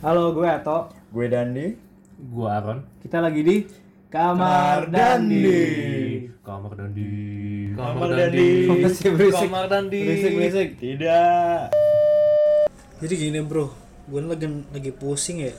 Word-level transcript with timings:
Halo, 0.00 0.32
gue 0.32 0.48
Ato. 0.48 0.88
Gue 1.12 1.28
Dandi. 1.28 1.76
Gua 2.32 2.56
Aron. 2.56 2.80
Kita 3.04 3.20
lagi 3.20 3.44
di 3.44 3.68
Kamar 4.08 4.88
Dandi. 4.88 6.24
Kamar 6.40 6.72
Dandi. 6.72 7.12
Kamar 7.76 8.08
Dandi. 8.08 8.48
Berisik, 8.64 9.12
berisik. 9.12 9.52
Kamar 9.52 9.68
Dandi. 9.68 10.00
Berisik, 10.00 10.32
berisik. 10.40 10.68
Tidak. 10.80 11.60
Jadi 12.96 13.12
gini 13.12 13.44
bro, 13.44 13.68
gue 14.08 14.24
lagi 14.24 14.48
lagi 14.72 14.88
pusing 14.88 15.44
ya. 15.44 15.52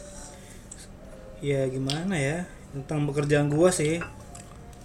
Ya 1.45 1.69
gimana 1.69 2.17
ya 2.17 2.49
tentang 2.73 3.05
pekerjaan 3.13 3.45
gue 3.45 3.69
sih. 3.69 4.01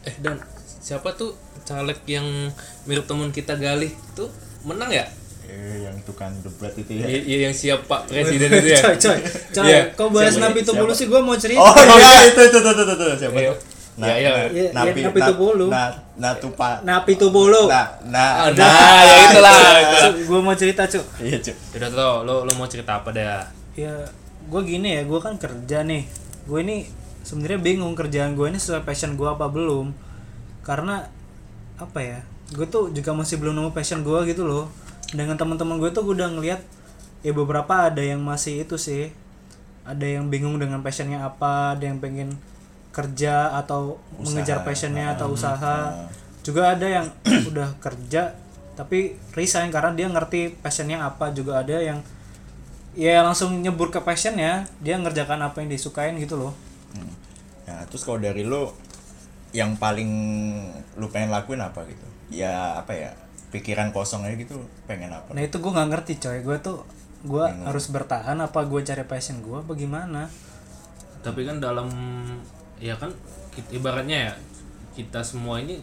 Eh 0.05 0.17
dan 0.21 0.37
siapa 0.85 1.17
tuh 1.17 1.33
caleg 1.65 1.97
yang 2.05 2.53
mirip 2.85 3.09
teman 3.09 3.33
kita 3.33 3.57
Galih 3.57 3.97
tuh 4.13 4.29
menang 4.69 4.93
ya? 4.93 5.09
Eh, 5.57 5.89
yang 5.89 5.97
tukang 6.05 6.37
debat 6.45 6.69
itu 6.71 6.93
ya. 6.93 7.09
Iya 7.09 7.19
iya, 7.25 7.39
yang 7.49 7.55
siap 7.57 7.89
Pak 7.89 8.07
Presiden 8.07 8.53
itu 8.55 8.69
ya. 8.69 8.79
Coy, 8.79 8.97
coy, 9.01 9.19
coy. 9.51 9.65
Iya. 9.65 9.81
Kau 9.97 10.13
bahas 10.13 10.37
Siapa? 10.37 10.45
napi 10.45 10.61
tubulu 10.61 10.93
sih 10.93 11.09
gue 11.09 11.17
mau 11.19 11.33
cerita. 11.35 11.59
Oh 11.59 11.73
iya 11.73 12.29
itu 12.29 12.41
itu 12.43 12.59
itu 12.61 12.71
itu, 12.71 12.93
itu. 12.93 13.07
siapa 13.17 13.39
Iya. 13.39 13.53
Iya, 13.97 14.13
iya. 14.13 14.31
Iya, 14.53 14.69
napi 14.77 14.99
iya, 15.01 15.09
napi 15.09 15.21
tubulu. 15.25 15.67
Nah, 15.73 15.89
nah 16.15 16.37
tuh 16.37 16.53
Pak. 16.53 16.85
Napi 16.85 17.17
tubulu. 17.17 17.65
Nah, 17.65 17.89
nah, 18.05 18.29
Ah, 18.45 18.49
Nah, 18.53 19.01
ya 19.01 19.17
itulah. 19.25 19.55
itulah. 19.57 20.13
gue 20.21 20.41
mau 20.45 20.53
cerita 20.53 20.85
cu. 20.85 21.01
Iya, 21.17 21.41
Cuk. 21.41 21.57
Udah 21.73 21.89
tau, 21.91 22.15
lo 22.23 22.45
lo 22.45 22.53
mau 22.53 22.69
cerita 22.69 23.01
apa 23.01 23.09
dah? 23.11 23.49
Ya 23.73 24.05
gue 24.45 24.61
gini 24.63 25.01
ya, 25.01 25.03
gue 25.03 25.17
kan 25.17 25.41
kerja 25.41 25.81
nih. 25.81 26.05
Gue 26.45 26.61
ini 26.61 26.85
sebenarnya 27.25 27.57
bingung 27.59 27.97
kerjaan 27.97 28.37
gue 28.37 28.45
ini 28.47 28.61
sesuai 28.61 28.85
passion 28.85 29.17
gue 29.17 29.25
apa 29.27 29.49
belum. 29.49 29.97
Karena 30.61 31.09
apa 31.77 31.99
ya? 31.99 32.21
Gue 32.53 32.69
tuh 32.69 32.93
juga 32.93 33.17
masih 33.17 33.41
belum 33.41 33.57
nemu 33.57 33.73
passion 33.73 34.05
gue 34.05 34.21
gitu 34.29 34.45
loh. 34.45 34.69
Dengan 35.13 35.39
teman-teman 35.39 35.79
gue 35.79 35.91
tuh 35.95 36.03
gue 36.07 36.15
udah 36.19 36.31
ngeliat 36.33 36.61
ya 37.23 37.33
beberapa 37.35 37.91
ada 37.91 38.03
yang 38.03 38.23
masih 38.23 38.67
itu 38.67 38.79
sih. 38.81 39.13
Ada 39.87 40.19
yang 40.19 40.27
bingung 40.31 40.59
dengan 40.59 40.83
passionnya 40.83 41.23
apa, 41.23 41.79
ada 41.79 41.87
yang 41.87 42.03
pengen 42.03 42.35
kerja 42.91 43.55
atau 43.55 44.03
mengejar 44.19 44.67
passionnya 44.67 45.15
atau 45.15 45.31
usaha. 45.31 46.09
Juga 46.43 46.75
ada 46.75 46.87
yang 46.87 47.07
udah 47.51 47.79
kerja 47.79 48.35
tapi 48.77 49.17
resign 49.33 49.73
karena 49.73 49.95
dia 49.95 50.07
ngerti 50.11 50.59
passionnya 50.59 51.07
apa. 51.07 51.31
Juga 51.31 51.63
ada 51.63 51.79
yang 51.79 52.03
ya 52.97 53.21
langsung 53.21 53.53
nyebur 53.61 53.93
ke 53.93 54.01
passionnya 54.01 54.65
dia 54.81 54.97
ngerjakan 54.97 55.45
apa 55.45 55.61
yang 55.61 55.69
disukain 55.69 56.17
gitu 56.17 56.41
loh 56.41 56.57
Hmm. 56.97 57.13
Nah, 57.69 57.85
terus 57.93 58.09
kalau 58.09 58.17
dari 58.17 58.41
lu 58.41 58.73
yang 59.53 59.77
paling 59.77 60.09
lu 60.97 61.07
pengen 61.13 61.29
lakuin 61.29 61.61
apa 61.61 61.85
gitu? 61.85 62.07
Ya 62.33 62.81
apa 62.81 62.93
ya? 62.97 63.13
Pikiran 63.57 63.89
kosong 63.91 64.23
aja 64.23 64.37
gitu 64.37 64.57
pengen 64.85 65.09
apa? 65.09 65.33
nah 65.33 65.41
itu 65.41 65.57
gue 65.57 65.71
nggak 65.71 65.89
ngerti 65.89 66.13
coy 66.19 66.39
gue 66.41 66.57
tuh 66.61 66.85
gue 67.23 67.45
harus 67.65 67.89
bertahan 67.89 68.37
apa 68.39 68.61
gue 68.63 68.81
cari 68.83 69.03
passion 69.03 69.41
gue 69.41 69.59
bagaimana 69.63 70.29
Tapi 71.19 71.43
kan 71.43 71.59
dalam 71.59 71.89
ya 72.77 72.95
kan 72.95 73.11
ibaratnya 73.69 74.31
ya 74.31 74.33
kita 74.93 75.21
semua 75.21 75.59
ini 75.59 75.81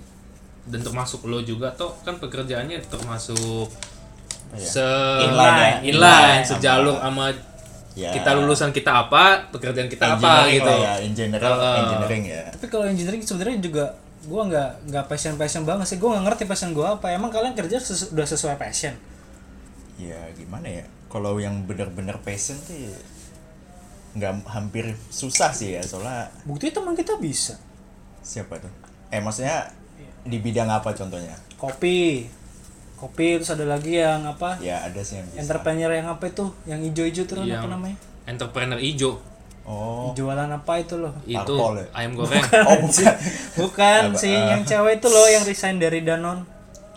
dan 0.63 0.79
termasuk 0.79 1.25
lo 1.25 1.41
juga 1.41 1.67
toh 1.73 1.91
kan 2.01 2.15
pekerjaannya 2.15 2.79
termasuk 2.87 3.67
se 4.55 4.85
Inline 5.19 5.59
ya. 5.59 5.77
inline, 5.83 6.41
sejalur 6.41 6.95
sama 6.97 7.33
Ya. 7.93 8.09
kita 8.09 8.33
lulusan 8.33 8.73
kita 8.73 9.05
apa 9.05 9.53
pekerjaan 9.53 9.85
kita 9.85 10.17
apa 10.17 10.49
gitu 10.49 10.65
ya, 10.65 10.97
in 10.97 11.13
general 11.13 11.53
Uh, 11.53 11.77
engineering 11.77 12.25
ya. 12.25 12.41
tapi 12.49 12.65
kalau 12.65 12.89
engineering 12.89 13.21
sebenarnya 13.21 13.61
juga 13.61 13.85
gue 14.23 14.41
nggak 14.43 14.69
nggak 14.87 15.05
passion 15.05 15.35
passion 15.35 15.63
banget 15.63 15.85
sih. 15.85 15.97
Gue 15.97 16.09
nggak 16.09 16.23
ngerti 16.25 16.43
passion 16.45 16.71
gue 16.71 16.83
apa. 16.83 17.11
Emang 17.11 17.29
kalian 17.29 17.53
kerja 17.53 17.77
sesu- 17.77 18.11
udah 18.11 18.23
sesuai 18.23 18.55
passion? 18.55 18.95
Ya 19.95 20.17
gimana 20.33 20.65
ya? 20.65 20.85
Kalau 21.07 21.37
yang 21.37 21.63
bener-bener 21.63 22.17
passion 22.19 22.57
sih 22.59 22.89
nggak 24.13 24.45
hampir 24.47 24.93
susah 25.09 25.51
sih 25.51 25.75
ya. 25.75 25.81
Soalnya 25.81 26.29
bukti 26.43 26.69
teman 26.69 26.93
kita 26.93 27.17
bisa. 27.17 27.57
Siapa 28.21 28.57
tuh? 28.57 28.71
Eh 29.09 29.19
maksudnya 29.19 29.69
di 30.23 30.39
bidang 30.39 30.71
apa 30.71 30.93
contohnya? 30.93 31.35
kopi. 31.59 32.27
Kopi 32.95 33.35
terus 33.35 33.51
ada 33.51 33.67
lagi 33.67 33.99
yang 33.99 34.23
apa? 34.23 34.55
Ya 34.59 34.79
ada 34.83 35.03
sih 35.03 35.19
yang 35.19 35.27
bisa. 35.27 35.39
entrepreneur 35.43 35.91
yang 35.91 36.07
apa 36.07 36.23
itu? 36.27 36.45
Yang 36.63 36.79
hijau-hijau 36.87 37.23
tuh 37.23 37.35
Yang 37.43 37.59
apa 37.59 37.67
namanya? 37.67 37.97
entrepreneur 38.23 38.79
ijo 38.79 39.19
Oh, 39.63 40.11
jualan 40.11 40.49
apa 40.49 40.73
itu 40.75 40.95
loh? 40.95 41.15
Itu 41.23 41.55
Parpol 41.55 41.79
ya? 41.79 41.85
ayam 41.95 42.11
goreng. 42.13 42.43
Oh 42.67 42.75
bukan. 42.83 43.15
bukan 43.59 44.01
sih 44.13 44.31
yang 44.31 44.61
cewek 44.61 44.99
itu 44.99 45.07
loh 45.07 45.23
yang 45.25 45.43
resign 45.43 45.77
dari 45.77 46.03
Danon 46.03 46.43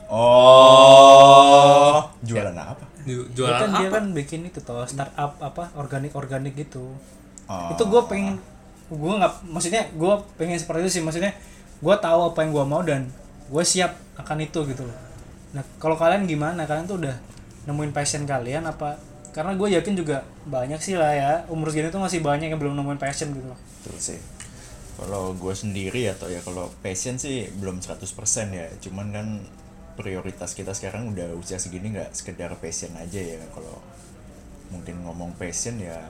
Oh, 0.06 1.98
jualan 2.22 2.50
apa? 2.52 2.84
Ju- 3.02 3.26
Dia 3.28 3.34
jualan 3.36 3.58
kan 3.60 3.70
dia 3.72 3.86
apa? 3.86 3.94
kan 3.96 4.04
bikin 4.12 4.40
itu 4.44 4.58
toh 4.60 4.82
startup 4.84 5.38
apa 5.38 5.70
organik 5.74 6.10
organik 6.12 6.54
gitu. 6.56 6.90
Oh. 7.46 7.70
itu 7.70 7.82
gue 7.84 8.02
pengen 8.06 8.42
gue 8.88 9.12
nggak 9.14 9.32
maksudnya 9.46 9.86
gue 9.88 10.12
pengen 10.34 10.58
seperti 10.58 10.80
itu 10.82 10.92
sih. 10.92 11.02
Maksudnya 11.02 11.32
gue 11.76 11.94
tahu 11.96 12.20
apa 12.24 12.38
yang 12.42 12.50
gue 12.52 12.64
mau 12.64 12.82
dan 12.82 13.06
gue 13.46 13.64
siap 13.64 13.94
akan 14.16 14.38
itu 14.40 14.58
gitu 14.64 14.82
loh. 14.82 14.98
Nah 15.52 15.62
kalau 15.78 15.94
kalian 15.94 16.26
gimana? 16.26 16.66
Kalian 16.66 16.86
tuh 16.86 16.98
udah 16.98 17.14
nemuin 17.64 17.90
passion 17.90 18.22
kalian 18.24 18.62
apa 18.62 18.98
karena 19.36 19.52
gue 19.52 19.68
yakin 19.76 19.94
juga 20.00 20.24
banyak 20.48 20.80
sih 20.80 20.96
lah 20.96 21.12
ya 21.12 21.32
umur 21.52 21.68
segini 21.68 21.92
tuh 21.92 22.00
masih 22.00 22.24
banyak 22.24 22.48
yang 22.48 22.56
belum 22.56 22.72
nemuin 22.72 22.96
passion 22.96 23.36
gitu 23.36 23.44
loh 23.44 23.60
Betul 23.86 24.02
sih. 24.02 24.20
Kalau 24.98 25.30
gue 25.38 25.54
sendiri 25.54 26.10
atau 26.10 26.26
ya 26.26 26.42
kalau 26.42 26.66
passion 26.82 27.22
sih 27.22 27.46
belum 27.54 27.78
100% 27.78 28.02
ya. 28.50 28.66
Cuman 28.82 29.14
kan 29.14 29.26
prioritas 29.94 30.58
kita 30.58 30.74
sekarang 30.74 31.14
udah 31.14 31.38
usia 31.38 31.62
segini 31.62 31.94
nggak 31.94 32.10
sekedar 32.10 32.50
passion 32.58 32.90
aja 32.98 33.22
ya. 33.22 33.38
Kalau 33.54 33.78
mungkin 34.74 35.06
ngomong 35.06 35.38
passion 35.38 35.78
ya 35.78 36.02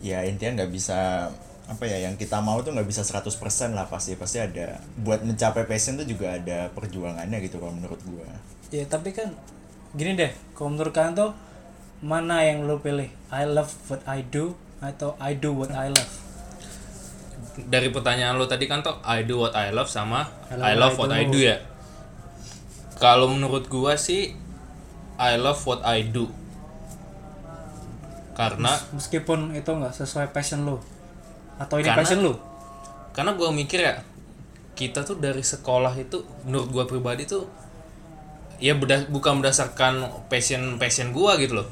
ya 0.00 0.24
intinya 0.24 0.64
nggak 0.64 0.72
bisa 0.72 1.28
apa 1.64 1.84
ya 1.84 2.08
yang 2.08 2.16
kita 2.16 2.40
mau 2.40 2.60
tuh 2.64 2.72
nggak 2.76 2.88
bisa 2.88 3.04
100% 3.04 3.28
lah 3.72 3.88
pasti 3.88 4.16
pasti 4.16 4.36
ada 4.40 4.80
buat 5.00 5.24
mencapai 5.24 5.64
passion 5.64 5.96
tuh 5.96 6.04
juga 6.04 6.36
ada 6.36 6.68
perjuangannya 6.72 7.40
gitu 7.40 7.56
kalau 7.56 7.72
menurut 7.72 7.96
gue 8.04 8.28
ya 8.68 8.84
tapi 8.84 9.16
kan 9.16 9.32
gini 9.96 10.12
deh 10.12 10.28
kalau 10.52 10.76
menurut 10.76 10.92
kalian 10.92 11.16
tuh 11.16 11.32
mana 12.04 12.44
yang 12.44 12.68
lo 12.68 12.76
pilih? 12.78 13.08
I 13.32 13.48
love 13.48 13.72
what 13.88 14.04
I 14.04 14.20
do 14.22 14.52
atau 14.78 15.16
I 15.16 15.32
do 15.34 15.56
what 15.56 15.72
I 15.72 15.88
love? 15.88 16.12
Dari 17.56 17.88
pertanyaan 17.88 18.36
lo 18.36 18.44
tadi 18.44 18.68
kan 18.68 18.84
toh 18.84 19.00
I 19.00 19.24
do 19.24 19.40
what 19.40 19.56
I 19.56 19.72
love 19.72 19.88
sama 19.88 20.28
I 20.52 20.60
I 20.60 20.74
love 20.76 20.94
love, 20.94 20.94
what 21.00 21.08
what 21.08 21.16
I 21.16 21.24
I 21.24 21.30
do. 21.30 21.32
do 21.32 21.40
ya? 21.40 21.56
Kalau 22.94 23.26
menurut 23.26 23.66
gua 23.66 23.96
sih 23.96 24.36
I 25.16 25.40
love 25.40 25.64
what 25.64 25.80
I 25.82 26.04
do. 26.04 26.28
Karena 28.34 28.74
meskipun 28.90 29.54
itu 29.54 29.70
nggak 29.70 29.94
sesuai 29.94 30.28
passion 30.30 30.66
lo 30.66 30.82
atau 31.54 31.78
ini 31.78 31.86
Karena- 31.86 32.02
passion 32.02 32.20
lo? 32.20 32.34
karena 33.14 33.30
gua 33.38 33.54
mikir 33.54 33.78
ya 33.78 34.02
kita 34.74 35.06
tuh 35.06 35.22
dari 35.22 35.38
sekolah 35.38 35.94
itu 35.94 36.18
menurut 36.42 36.66
gua 36.68 36.82
pribadi 36.82 37.22
tuh 37.22 37.46
ya 38.58 38.74
beda, 38.74 39.06
bukan 39.06 39.38
berdasarkan 39.38 40.02
passion 40.26 40.82
passion 40.82 41.14
gua 41.14 41.38
gitu 41.38 41.62
loh 41.62 41.68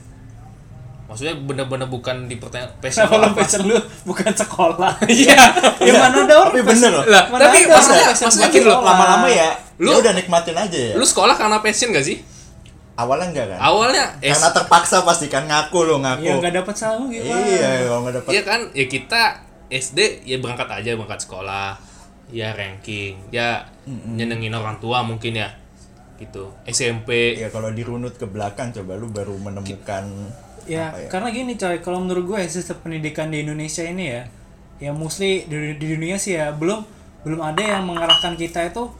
maksudnya 1.04 1.34
bener-bener 1.36 1.86
bukan 1.86 2.26
di 2.26 2.36
pertanyaan 2.38 2.72
passion 2.82 3.04
lo 3.06 3.18
apa? 3.20 3.36
passion 3.36 3.62
lu 3.64 3.76
bukan 4.04 4.32
sekolah? 4.32 4.92
iya. 5.10 5.40
Ya 5.86 5.92
mana 5.98 6.22
ada 6.24 6.34
orang 6.38 6.54
tapi 6.54 6.62
bener 6.62 6.90
loh. 6.94 7.04
Lah 7.06 7.22
tapi 7.28 7.58
ada 7.66 7.74
maksudnya 7.74 8.04
passion 8.06 8.26
maksudnya 8.30 8.48
gini 8.50 8.66
loh. 8.66 8.80
lama-lama 8.80 9.26
ya 9.26 9.50
Lu- 9.82 9.92
lu 9.92 9.98
udah 9.98 10.12
nikmatin 10.14 10.54
aja 10.54 10.78
ya. 10.78 10.94
Lu 10.94 11.02
sekolah 11.02 11.34
karena 11.34 11.58
passion 11.58 11.90
gak 11.90 12.06
sih? 12.06 12.22
Awalnya 12.92 13.26
enggak 13.32 13.46
kan? 13.56 13.58
Awalnya 13.58 14.04
eh, 14.20 14.30
karena 14.30 14.50
terpaksa 14.52 14.96
pasti 15.02 15.26
kan 15.26 15.48
ngaku 15.48 15.78
lo 15.82 15.96
ngaku. 16.04 16.22
Ya 16.22 16.32
nggak 16.38 16.54
dapat 16.60 16.74
sangu 16.76 17.08
gitu 17.08 17.24
iya 17.24 17.88
kalau 17.88 18.04
nggak 18.04 18.14
dapat 18.20 18.30
Iya 18.30 18.42
kan, 18.44 18.60
ya 18.76 18.84
kita 18.84 19.22
SD 19.72 19.98
ya 20.28 20.36
berangkat 20.36 20.68
aja 20.68 20.92
berangkat 20.92 21.24
sekolah, 21.24 21.72
ya 22.28 22.52
ranking, 22.52 23.16
ya 23.32 23.64
nyenengin 23.88 24.52
orang 24.52 24.76
tua 24.76 25.00
mungkin 25.00 25.40
ya, 25.40 25.48
gitu. 26.20 26.52
SMP, 26.68 27.40
ya 27.40 27.48
kalau 27.48 27.72
dirunut 27.72 28.20
ke 28.20 28.28
belakang 28.28 28.68
coba 28.76 29.00
lu 29.00 29.08
baru 29.08 29.32
menemukan 29.40 30.04
ya, 30.64 30.90
ya? 30.90 31.08
karena 31.08 31.28
gini 31.28 31.54
coy 31.54 31.78
kalau 31.78 31.98
menurut 31.98 32.24
gue 32.26 32.38
sistem 32.46 32.78
pendidikan 32.80 33.26
di 33.26 33.40
Indonesia 33.40 33.82
ini 33.82 34.04
ya 34.08 34.22
ya 34.78 34.90
mostly 34.90 35.44
di, 35.44 35.74
di 35.74 35.86
dunia 35.88 36.16
sih 36.16 36.34
ya 36.34 36.50
belum 36.50 36.82
belum 37.22 37.38
ada 37.40 37.62
yang 37.62 37.82
mengarahkan 37.84 38.34
kita 38.34 38.66
itu 38.66 38.90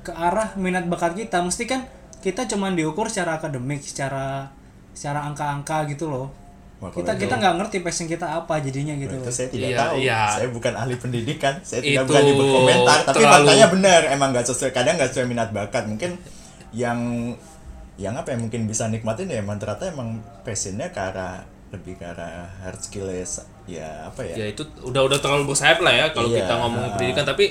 ke 0.00 0.12
arah 0.12 0.54
minat 0.54 0.84
bakat 0.84 1.16
kita. 1.16 1.40
Mesti 1.40 1.64
kan 1.64 1.90
kita 2.20 2.46
cuman 2.46 2.72
diukur 2.72 3.08
secara 3.08 3.36
akademik 3.36 3.80
secara 3.80 4.46
secara 4.92 5.24
angka-angka 5.24 5.82
gitu 5.88 6.06
loh. 6.06 6.30
Wah, 6.78 6.88
kita 6.88 7.12
itu- 7.12 7.24
kita 7.24 7.34
nggak 7.34 7.54
ngerti 7.56 7.76
passion 7.80 8.06
kita 8.06 8.26
apa 8.28 8.60
jadinya 8.60 8.94
gitu. 8.94 9.10
Itu 9.12 9.26
saya 9.28 9.48
tidak 9.48 9.68
Iya, 9.68 9.78
tahu. 9.80 9.94
iya. 9.98 10.20
saya 10.28 10.48
bukan 10.50 10.72
ahli 10.72 10.94
pendidikan 10.94 11.54
saya 11.62 11.80
tidak 11.80 12.04
Itu 12.04 12.10
berani 12.10 12.32
berkomentar 12.32 12.98
tapi 13.02 13.16
terlalu- 13.16 13.32
faktanya 13.42 13.66
benar 13.72 14.00
emang 14.08 14.28
nggak 14.30 14.46
sesuai 14.46 14.70
kadang 14.70 14.94
nggak 14.94 15.10
sesuai 15.10 15.26
minat 15.26 15.48
bakat. 15.50 15.82
Mungkin 15.84 16.10
yang 16.70 16.98
yang 17.94 18.18
apa 18.18 18.34
ya 18.34 18.38
mungkin 18.42 18.66
bisa 18.66 18.90
nikmatin 18.90 19.30
ya 19.30 19.38
emang 19.38 19.58
ternyata 19.62 19.86
emang 19.86 20.18
passionnya 20.42 20.90
ke 20.90 20.98
arah 20.98 21.46
lebih 21.70 21.98
ke 21.98 22.06
arah 22.06 22.46
hard 22.62 22.78
skill 22.82 23.06
ya, 23.10 24.06
apa 24.06 24.20
ya 24.22 24.34
ya 24.34 24.46
itu 24.54 24.62
udah 24.82 25.02
udah 25.10 25.18
terlalu 25.18 25.50
bersayap 25.50 25.82
lah 25.82 25.94
ya 25.94 26.06
kalau 26.14 26.30
Iya. 26.30 26.42
kita 26.42 26.52
ngomongin 26.58 26.90
pendidikan. 26.94 27.26
Tapi 27.26 27.46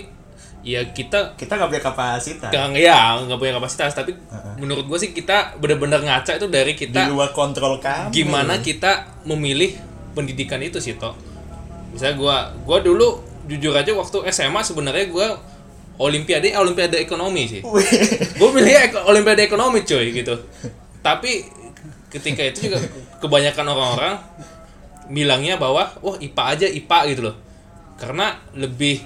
ya 0.63 0.80
kita 0.95 1.36
kita 1.36 1.60
nggak 1.60 1.69
punya 1.75 1.84
kapasitas 1.84 2.48
nggak 2.48 2.80
ya 2.80 3.19
nggak 3.19 3.40
punya 3.40 3.54
kapasitas. 3.60 3.92
Tapi 3.92 4.16
menurut 4.56 4.88
gue 4.88 5.00
sih 5.00 5.12
kita 5.12 5.60
benar-benar 5.60 6.00
ngaca 6.04 6.40
itu 6.40 6.48
dari 6.48 6.72
di 6.75 6.88
kita 6.88 7.12
luar 7.12 7.36
kontrol 7.36 7.84
kamu 7.84 8.16
gimana 8.16 8.60
kita 8.63 9.24
memilih 9.28 9.75
pendidikan 10.13 10.62
itu 10.63 10.80
sih 10.80 10.95
toh 10.95 11.18
misalnya 11.92 12.16
gua 12.18 12.38
gua 12.66 12.80
dulu 12.81 13.22
jujur 13.45 13.74
aja 13.75 13.92
waktu 13.94 14.30
SMA 14.30 14.62
sebenarnya 14.62 15.10
gua 15.10 15.38
olimpiade 15.98 16.50
eh, 16.54 16.57
olimpiade 16.57 16.98
ekonomi 16.98 17.45
sih. 17.45 17.62
Gue 18.40 18.50
milih 18.54 18.74
olimpiade 19.06 19.45
ekonomi 19.45 19.86
cuy 19.86 20.10
gitu. 20.10 20.36
Tapi 21.04 21.45
ketika 22.10 22.42
itu 22.45 22.72
juga 22.72 22.80
kebanyakan 23.22 23.66
orang-orang 23.74 24.16
bilangnya 25.10 25.60
bahwa 25.60 25.92
wah 26.00 26.18
IPA 26.18 26.44
aja 26.57 26.68
IPA 26.69 27.00
gitu 27.13 27.22
loh. 27.30 27.36
Karena 28.00 28.40
lebih 28.57 29.04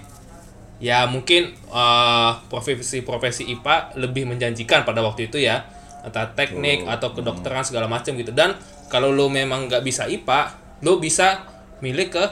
ya 0.78 1.10
mungkin 1.10 1.52
eh, 1.54 2.32
profesi-profesi 2.48 3.50
IPA 3.60 3.98
lebih 4.00 4.30
menjanjikan 4.30 4.88
pada 4.88 5.04
waktu 5.04 5.28
itu 5.28 5.44
ya. 5.44 5.68
Entah 6.08 6.32
teknik 6.32 6.88
atau 6.88 7.12
kedokteran 7.12 7.68
segala 7.68 7.92
macam 7.92 8.16
gitu. 8.16 8.32
Dan 8.32 8.56
kalau 8.88 9.12
lo 9.12 9.28
memang 9.28 9.68
nggak 9.68 9.84
bisa 9.84 10.08
IPA 10.08 10.68
lo 10.86 11.02
bisa 11.02 11.44
milih 11.82 12.08
ke 12.08 12.24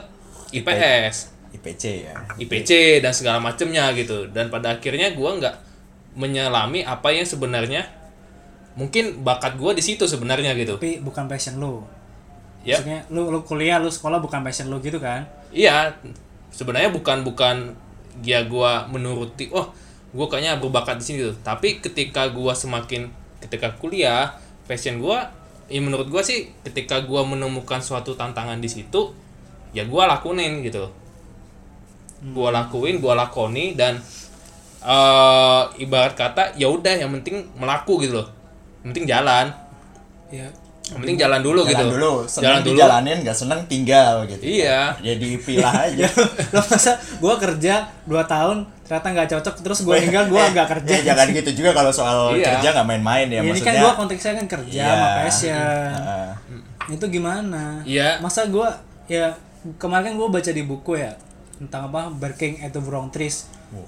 IPS 0.53 1.34
IPC 1.65 2.05
ya. 2.05 2.13
IPC 2.37 3.01
dan 3.01 3.09
segala 3.09 3.41
macamnya 3.41 3.89
gitu. 3.97 4.29
Dan 4.29 4.53
pada 4.53 4.77
akhirnya 4.77 5.17
gua 5.17 5.33
nggak 5.41 5.55
menyelami 6.13 6.85
apa 6.85 7.09
yang 7.09 7.25
sebenarnya 7.25 7.89
mungkin 8.77 9.25
bakat 9.25 9.57
gua 9.57 9.73
di 9.73 9.81
situ 9.81 10.05
sebenarnya 10.05 10.53
gitu. 10.53 10.77
Tapi 10.77 11.01
bukan 11.01 11.25
passion 11.25 11.57
lu. 11.57 11.81
Ya. 12.61 12.77
Maksudnya 12.77 12.99
lu 13.09 13.33
lu 13.33 13.41
kuliah 13.41 13.81
lu 13.81 13.89
sekolah 13.89 14.21
bukan 14.21 14.45
passion 14.45 14.69
lu 14.69 14.77
gitu 14.85 15.01
kan? 15.01 15.25
Iya. 15.49 15.97
Sebenarnya 16.53 16.93
bukan 16.93 17.25
bukan 17.25 17.73
ya 18.21 18.45
gua 18.45 18.85
menuruti 18.85 19.49
oh 19.49 19.73
gua 20.13 20.29
kayaknya 20.29 20.61
berbakat 20.61 21.01
di 21.01 21.03
sini 21.03 21.17
gitu. 21.25 21.33
Tapi 21.41 21.81
ketika 21.81 22.29
gua 22.29 22.53
semakin 22.53 23.09
ketika 23.41 23.73
kuliah 23.81 24.37
passion 24.69 25.01
gua 25.01 25.33
ya 25.65 25.81
menurut 25.81 26.13
gua 26.13 26.21
sih 26.21 26.53
ketika 26.61 27.01
gua 27.09 27.25
menemukan 27.25 27.81
suatu 27.81 28.13
tantangan 28.13 28.61
di 28.61 28.69
situ 28.69 29.13
ya 29.73 29.81
gua 29.89 30.05
lakuin 30.05 30.61
gitu 30.61 31.04
gua 32.27 32.49
lakuin 32.51 32.97
gua 32.97 33.13
lakoni 33.15 33.73
dan 33.73 33.99
eh 34.81 35.61
ibarat 35.79 36.13
kata 36.13 36.53
ya 36.53 36.67
udah 36.67 36.93
yang 36.95 37.09
penting 37.11 37.45
melaku 37.55 37.97
gitu 37.99 38.13
loh. 38.15 38.27
Yang 38.81 38.87
penting 38.91 39.05
jalan. 39.07 39.45
Ya. 40.29 40.47
Yang 40.85 40.99
penting 41.01 41.17
jalan 41.17 41.41
dulu 41.41 41.59
jalan 41.61 41.73
gitu. 41.73 41.85
dulu. 41.91 42.11
Seneng 42.23 42.43
jalan 42.45 42.59
dulu. 42.59 42.69
dijalanin 42.71 43.17
nggak 43.19 43.33
seneng 43.35 43.59
tinggal 43.65 44.13
gitu. 44.25 44.41
Iya. 44.41 44.93
Jadi 44.99 45.27
pilah 45.39 45.73
aja. 45.89 46.05
Lo 46.51 46.61
masa 46.61 46.91
gua 47.17 47.33
kerja 47.35 47.73
2 48.05 48.13
tahun 48.25 48.57
ternyata 48.85 49.07
nggak 49.11 49.29
cocok 49.31 49.55
terus 49.59 49.79
gua 49.81 49.97
tinggal 49.97 50.29
gua 50.29 50.45
Eh, 50.45 50.49
nggak 50.53 50.67
kerja. 50.71 50.93
eh, 50.93 51.01
jangan 51.03 51.27
gitu 51.33 51.49
juga 51.55 51.73
kalau 51.73 51.89
soal 51.89 52.17
Iya. 52.31 52.53
kerja 52.53 52.67
nggak 52.71 52.87
main-main 52.87 53.25
ya, 53.25 53.33
Ya, 53.33 53.41
ini 53.41 53.49
maksudnya. 53.49 53.65
kan 53.67 53.81
gua 53.81 53.91
konteksnya 53.97 54.33
kan 54.35 54.45
kerja 54.47 54.69
Iya. 54.77 54.85
sama 54.87 55.07
passion. 55.19 55.89
Heeh. 55.97 56.29
itu 56.87 57.05
gimana? 57.09 57.63
Iya. 57.81 58.21
masa 58.21 58.45
gua 58.45 58.69
ya 59.07 59.33
kemarin 59.81 60.05
kan 60.05 60.15
gua 60.15 60.29
baca 60.29 60.51
di 60.51 60.61
buku 60.61 60.93
ya 60.95 61.17
tentang 61.61 61.91
apa? 61.91 62.11
Barking 62.11 62.61
at 62.63 62.71
the 62.75 62.81
wrong 62.83 63.09
trees. 63.09 63.47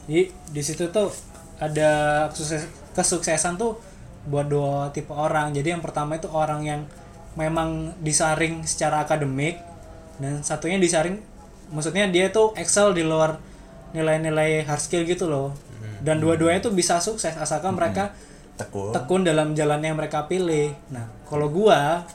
Jadi 0.09 0.33
di 0.51 0.61
situ 0.63 0.89
tuh 0.89 1.11
ada 1.57 2.25
sukses- 2.33 2.69
kesuksesan 2.93 3.57
tuh 3.57 3.77
buat 4.27 4.47
dua 4.49 4.91
tipe 4.91 5.13
orang. 5.15 5.55
Jadi 5.55 5.73
yang 5.73 5.83
pertama 5.83 6.19
itu 6.19 6.27
orang 6.27 6.61
yang 6.65 6.81
memang 7.37 7.93
disaring 8.01 8.65
secara 8.65 9.05
akademik 9.05 9.61
dan 10.17 10.41
satunya 10.41 10.81
disaring 10.81 11.21
maksudnya 11.69 12.09
dia 12.09 12.33
tuh 12.33 12.57
excel 12.57 12.97
di 12.97 13.05
luar 13.05 13.37
nilai-nilai 13.93 14.65
hard 14.65 14.81
skill 14.81 15.03
gitu 15.07 15.29
loh. 15.29 15.53
Dan 15.97 16.21
dua-duanya 16.21 16.61
tuh 16.61 16.73
bisa 16.73 17.01
sukses 17.01 17.33
asalkan 17.37 17.73
mereka 17.73 18.13
tekun. 18.53 18.93
tekun 18.93 19.21
dalam 19.25 19.57
jalan 19.57 19.81
yang 19.81 19.97
mereka 19.97 20.29
pilih. 20.29 20.73
Nah, 20.93 21.09
kalau 21.25 21.49
gua 21.49 22.05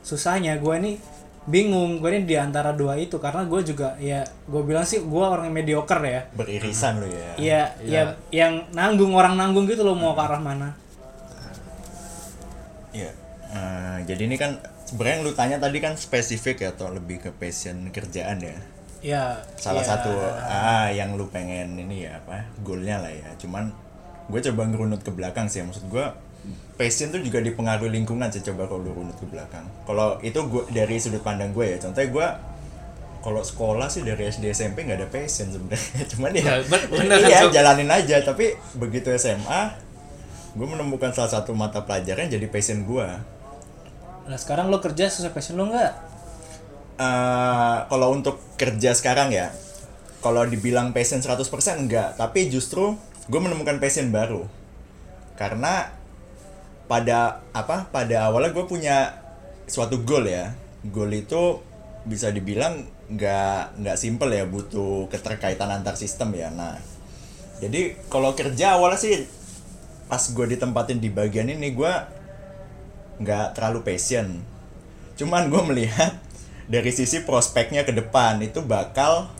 susahnya 0.00 0.56
gua 0.56 0.80
ini 0.80 0.96
bingung, 1.48 2.04
gua 2.04 2.12
ini 2.12 2.28
di 2.28 2.36
antara 2.36 2.76
dua 2.76 3.00
itu 3.00 3.16
karena 3.16 3.48
gua 3.48 3.64
juga 3.64 3.96
ya 3.96 4.24
gua 4.44 4.60
bilang 4.60 4.84
sih 4.84 5.00
gua 5.00 5.32
orang 5.32 5.48
yang 5.48 5.56
mediocre 5.56 6.04
ya. 6.04 6.22
beririsan 6.36 7.00
lu 7.00 7.08
ya 7.08 7.30
Iya, 7.40 7.62
ya 7.80 8.02
yang 8.28 8.68
nanggung 8.76 9.16
orang 9.16 9.40
nanggung 9.40 9.64
gitu 9.64 9.80
loh 9.80 9.96
mau 9.96 10.12
ke 10.12 10.20
arah 10.20 10.40
mana. 10.40 10.76
Iya. 12.92 13.10
Eh, 13.50 13.98
jadi 14.06 14.22
ini 14.30 14.36
kan 14.38 14.62
sebenarnya 14.86 15.14
yang 15.18 15.24
lu 15.26 15.32
tanya 15.34 15.56
tadi 15.58 15.78
kan 15.82 15.94
spesifik 15.98 16.62
ya 16.62 16.70
atau 16.74 16.90
lebih 16.90 17.22
ke 17.22 17.30
passion 17.34 17.88
kerjaan 17.90 18.38
ya. 18.42 18.58
Ya, 19.00 19.22
Salah 19.56 19.80
ya, 19.80 19.96
satu 19.96 20.12
ah 20.44 20.92
yang 20.92 21.16
lu 21.16 21.24
pengen 21.32 21.72
ini 21.80 22.04
ya 22.04 22.20
apa 22.20 22.44
goalnya 22.60 23.00
lah 23.00 23.08
ya. 23.08 23.32
Cuman 23.40 23.72
gue 24.28 24.40
coba 24.52 24.68
ngerunut 24.68 25.00
ke 25.00 25.10
belakang 25.10 25.48
sih 25.48 25.64
maksud 25.64 25.88
gue 25.88 26.04
passion 26.76 27.12
tuh 27.12 27.20
juga 27.20 27.44
dipengaruhi 27.44 27.92
lingkungan 27.92 28.32
sih 28.32 28.40
coba 28.40 28.68
kalau 28.68 28.84
lu 28.84 28.92
runut 28.96 29.16
ke 29.16 29.26
belakang. 29.28 29.66
Kalau 29.84 30.16
itu 30.24 30.40
gue 30.48 30.64
dari 30.72 30.96
sudut 30.96 31.20
pandang 31.20 31.52
gue 31.52 31.76
ya. 31.76 31.78
Contohnya 31.80 32.08
gue 32.08 32.26
kalau 33.20 33.44
sekolah 33.44 33.88
sih 33.92 34.00
dari 34.00 34.32
SD 34.32 34.48
SMP 34.48 34.88
nggak 34.88 34.98
ada 35.04 35.08
passion 35.12 35.52
sebenarnya. 35.52 36.02
Cuman 36.16 36.30
ya, 36.32 36.42
Ya, 36.42 36.54
bener 36.64 37.18
kan, 37.20 37.28
iya 37.28 37.40
jalanin 37.52 37.90
aja. 37.92 38.16
Tapi 38.24 38.56
begitu 38.76 39.12
SMA 39.20 39.76
gue 40.50 40.66
menemukan 40.66 41.14
salah 41.14 41.30
satu 41.30 41.54
mata 41.54 41.84
pelajaran 41.84 42.26
jadi 42.26 42.48
passion 42.48 42.82
gue. 42.88 43.08
Nah, 44.30 44.38
sekarang 44.38 44.70
lo 44.70 44.78
kerja 44.82 45.10
sesuai 45.10 45.34
passion 45.34 45.58
lo 45.60 45.68
nggak? 45.70 46.10
Eh, 47.00 47.78
kalau 47.88 48.12
untuk 48.12 48.36
kerja 48.60 48.92
sekarang 48.92 49.32
ya 49.32 49.48
kalau 50.20 50.44
dibilang 50.44 50.92
passion 50.92 51.24
100% 51.24 51.48
enggak 51.80 52.12
tapi 52.20 52.52
justru 52.52 52.92
gue 53.24 53.40
menemukan 53.40 53.80
passion 53.80 54.12
baru 54.12 54.44
karena 55.40 55.96
pada 56.90 57.46
apa 57.54 57.86
pada 57.94 58.26
awalnya 58.26 58.50
gue 58.50 58.66
punya 58.66 59.14
suatu 59.70 60.02
goal 60.02 60.26
ya. 60.26 60.50
Goal 60.90 61.14
itu 61.14 61.62
bisa 62.02 62.34
dibilang 62.34 62.82
nggak 63.06 63.78
nggak 63.78 63.94
simple 63.94 64.34
ya 64.34 64.42
butuh 64.42 65.06
keterkaitan 65.06 65.70
antar 65.70 65.94
sistem 65.94 66.34
ya. 66.34 66.50
Nah 66.50 66.74
jadi 67.62 67.94
kalau 68.10 68.34
kerja 68.34 68.74
awalnya 68.74 68.98
sih 68.98 69.22
pas 70.10 70.18
gue 70.18 70.46
ditempatin 70.58 70.98
di 70.98 71.14
bagian 71.14 71.46
ini 71.46 71.70
gue 71.70 71.92
nggak 73.22 73.54
terlalu 73.54 73.86
passion. 73.86 74.42
Cuman 75.14 75.46
gue 75.46 75.62
melihat 75.70 76.18
dari 76.66 76.90
sisi 76.90 77.22
prospeknya 77.22 77.86
ke 77.86 77.94
depan 77.94 78.42
itu 78.42 78.66
bakal 78.66 79.30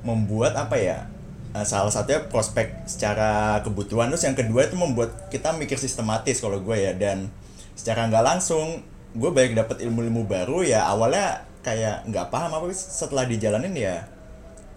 membuat 0.00 0.56
apa 0.56 0.80
ya 0.80 1.09
eh, 1.52 1.66
salah 1.66 1.90
satunya 1.90 2.22
prospek 2.26 2.86
secara 2.86 3.60
kebutuhan. 3.60 4.08
Terus 4.12 4.24
yang 4.26 4.36
kedua 4.38 4.66
itu 4.66 4.76
membuat 4.78 5.28
kita 5.28 5.54
mikir 5.54 5.76
sistematis 5.76 6.38
kalau 6.38 6.58
gue 6.60 6.76
ya. 6.76 6.92
Dan 6.94 7.30
secara 7.74 8.06
nggak 8.08 8.24
langsung 8.24 8.82
gue 9.12 9.30
banyak 9.30 9.58
dapat 9.58 9.82
ilmu-ilmu 9.82 10.26
baru 10.26 10.62
ya. 10.62 10.86
Awalnya 10.86 11.44
kayak 11.60 12.08
nggak 12.08 12.26
paham 12.32 12.50
apa 12.56 12.66
setelah 12.72 13.28
dijalanin 13.28 13.76
ya 13.76 14.00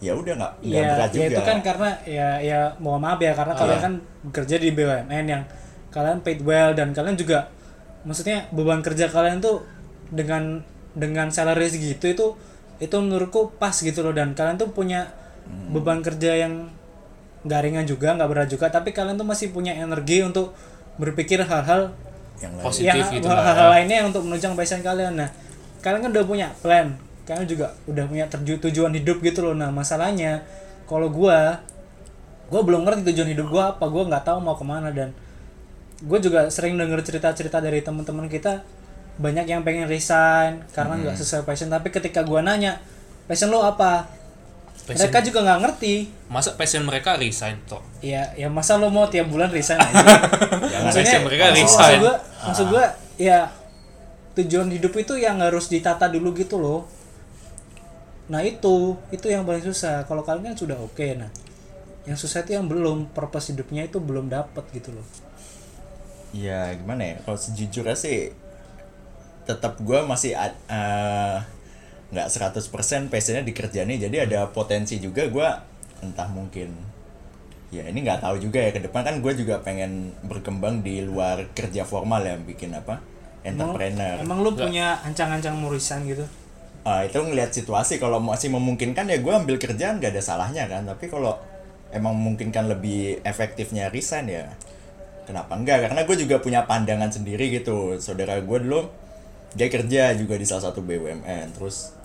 ya 0.03 0.12
udah 0.12 0.36
nggak 0.36 0.53
nggak 0.67 0.83
Ya, 0.83 0.91
berat 0.91 1.09
ya 1.09 1.15
juga. 1.15 1.27
itu 1.31 1.41
kan 1.47 1.57
karena 1.63 1.89
ya 2.03 2.27
ya 2.43 2.59
mohon 2.83 3.00
maaf 3.00 3.24
ya 3.24 3.31
karena 3.31 3.55
kalian 3.55 3.79
kan 3.79 3.93
bekerja 4.27 4.59
di 4.59 4.75
BUMN 4.75 5.25
yang 5.31 5.47
kalian 5.95 6.19
paid 6.19 6.43
well 6.43 6.75
dan 6.75 6.91
kalian 6.91 7.15
juga 7.15 7.47
maksudnya 8.03 8.51
beban 8.51 8.83
kerja 8.83 9.07
kalian 9.07 9.39
tuh 9.39 9.63
dengan 10.12 10.59
dengan 10.91 11.31
salary 11.31 11.71
segitu 11.71 12.12
itu 12.12 12.27
itu 12.83 12.95
menurutku 13.00 13.55
pas 13.55 13.71
gitu 13.71 14.03
loh. 14.03 14.12
Dan 14.12 14.36
kalian 14.36 14.59
tuh 14.59 14.75
punya 14.75 15.07
beban 15.73 16.00
kerja 16.05 16.45
yang 16.47 16.69
nggak 17.43 17.59
ringan 17.59 17.85
juga 17.85 18.15
nggak 18.15 18.29
berat 18.31 18.47
juga 18.47 18.71
tapi 18.71 18.95
kalian 18.95 19.19
tuh 19.19 19.27
masih 19.27 19.51
punya 19.51 19.75
energi 19.75 20.23
untuk 20.23 20.55
berpikir 20.95 21.43
hal-hal 21.43 21.91
yang. 22.39 22.53
Positif 22.63 22.88
yang 22.88 23.12
gitu 23.12 23.27
hal-hal 23.27 23.55
lah, 23.55 23.55
ya. 23.55 23.73
lainnya 23.79 24.00
untuk 24.07 24.23
menunjang 24.23 24.53
passion 24.55 24.79
kalian. 24.79 25.19
Nah 25.19 25.29
kalian 25.83 26.07
kan 26.07 26.12
udah 26.15 26.25
punya 26.25 26.47
plan 26.63 26.95
kalian 27.23 27.47
juga 27.47 27.71
udah 27.88 28.03
punya 28.07 28.25
terju- 28.27 28.59
tujuan 28.69 28.91
hidup 28.95 29.19
gitu 29.19 29.43
loh. 29.43 29.55
Nah 29.55 29.71
masalahnya 29.71 30.43
kalau 30.88 31.12
gua 31.12 31.59
gua 32.47 32.62
belum 32.63 32.88
ngerti 32.88 33.12
tujuan 33.12 33.29
hidup 33.35 33.47
gua 33.51 33.63
apa 33.75 33.85
gua 33.91 34.07
nggak 34.07 34.23
tahu 34.23 34.38
mau 34.39 34.55
ke 34.55 34.63
mana. 34.63 34.91
Dan 34.91 35.12
gue 36.03 36.19
juga 36.19 36.51
sering 36.51 36.75
denger 36.75 37.00
cerita-cerita 37.00 37.63
dari 37.63 37.79
teman-teman 37.79 38.27
kita 38.27 38.59
banyak 39.15 39.47
yang 39.47 39.63
pengen 39.63 39.88
resign 39.88 40.67
karena 40.75 41.00
nggak 41.00 41.15
sesuai 41.15 41.47
passion. 41.47 41.71
Tapi 41.71 41.91
ketika 41.91 42.23
gua 42.27 42.43
nanya 42.43 42.79
passion 43.27 43.51
lo 43.51 43.63
apa 43.63 44.22
Passion- 44.83 44.99
mereka 44.99 45.19
juga 45.23 45.39
nggak 45.41 45.59
ngerti. 45.63 45.93
Masa 46.27 46.49
passion 46.53 46.83
mereka 46.83 47.15
resign 47.15 47.55
toh? 47.63 47.79
Ya 48.03 48.35
ya 48.35 48.51
masa 48.51 48.75
lo 48.75 48.91
mau 48.91 49.07
tiap 49.07 49.31
bulan 49.31 49.47
resign 49.47 49.79
aja? 49.79 49.95
Jangan 50.75 50.91
passion 50.91 51.21
mereka 51.23 51.43
maksud, 51.49 51.63
resign. 51.63 51.79
maksud 51.79 51.95
gua 51.99 52.13
maksud 52.43 52.65
gua 52.67 52.85
ya 53.15 53.39
tujuan 54.33 54.67
hidup 54.67 54.91
itu 54.93 55.13
yang 55.15 55.39
harus 55.39 55.69
ditata 55.69 56.09
dulu 56.09 56.35
gitu 56.35 56.59
loh. 56.59 56.83
Nah 58.27 58.41
itu 58.41 58.99
itu 59.09 59.25
yang 59.27 59.43
paling 59.43 59.63
susah. 59.63 60.03
Kalau 60.03 60.21
kalian 60.21 60.51
kan 60.51 60.57
sudah 60.57 60.75
oke 60.75 61.07
nah. 61.15 61.31
Yang 62.03 62.27
susah 62.27 62.43
itu 62.43 62.51
yang 62.51 62.67
belum 62.67 63.15
purpose 63.15 63.55
hidupnya 63.55 63.87
itu 63.87 64.03
belum 64.03 64.27
dapat 64.27 64.67
gitu 64.75 64.91
loh. 64.91 65.07
Ya 66.35 66.75
gimana 66.75 67.13
ya? 67.13 67.15
Kalau 67.23 67.39
sejujurnya 67.39 67.95
sih 67.95 68.35
tetap 69.43 69.79
gue 69.79 69.99
masih 70.03 70.35
ad- 70.35 70.59
eh, 70.67 71.37
nggak 72.13 72.29
100% 72.29 73.10
passionnya 73.10 73.41
di 73.41 73.51
kerjaan 73.51 73.89
ini 73.89 74.05
jadi 74.05 74.29
ada 74.29 74.39
potensi 74.53 75.01
juga 75.01 75.25
gue 75.25 75.50
entah 76.05 76.29
mungkin 76.29 76.70
ya 77.74 77.89
ini 77.89 78.05
nggak 78.05 78.22
tahu 78.22 78.38
juga 78.38 78.62
ya 78.62 78.70
ke 78.70 78.86
depan 78.86 79.01
kan 79.01 79.15
gue 79.17 79.34
juga 79.34 79.58
pengen 79.65 80.13
berkembang 80.22 80.86
di 80.86 81.01
luar 81.01 81.50
kerja 81.58 81.82
formal 81.84 82.22
ya 82.22 82.38
bikin 82.38 82.77
apa 82.77 83.01
entrepreneur. 83.43 84.24
Emang 84.24 84.39
lu 84.39 84.55
punya 84.55 85.03
ancang-ancang 85.03 85.58
mau 85.60 85.67
resign 85.67 86.08
gitu? 86.08 86.24
Ah, 86.84 87.08
itu 87.08 87.15
ngelihat 87.15 87.51
situasi 87.55 87.96
kalau 88.00 88.20
masih 88.20 88.51
memungkinkan 88.51 89.08
ya 89.08 89.20
gue 89.20 89.34
ambil 89.34 89.55
kerjaan 89.55 90.03
gak 90.03 90.12
ada 90.12 90.20
salahnya 90.20 90.67
kan 90.67 90.84
tapi 90.84 91.08
kalau 91.08 91.39
emang 91.96 92.12
memungkinkan 92.12 92.67
lebih 92.67 93.24
efektifnya 93.24 93.88
resign 93.88 94.27
ya 94.27 94.51
kenapa 95.24 95.55
enggak 95.55 95.88
karena 95.88 96.03
gue 96.03 96.17
juga 96.20 96.43
punya 96.43 96.67
pandangan 96.67 97.08
sendiri 97.08 97.55
gitu 97.55 97.96
saudara 98.03 98.36
gue 98.43 98.58
dulu 98.67 98.91
dia 99.55 99.72
kerja 99.72 100.12
juga 100.20 100.36
di 100.36 100.43
salah 100.43 100.67
satu 100.67 100.84
BUMN 100.84 101.55
terus 101.55 101.96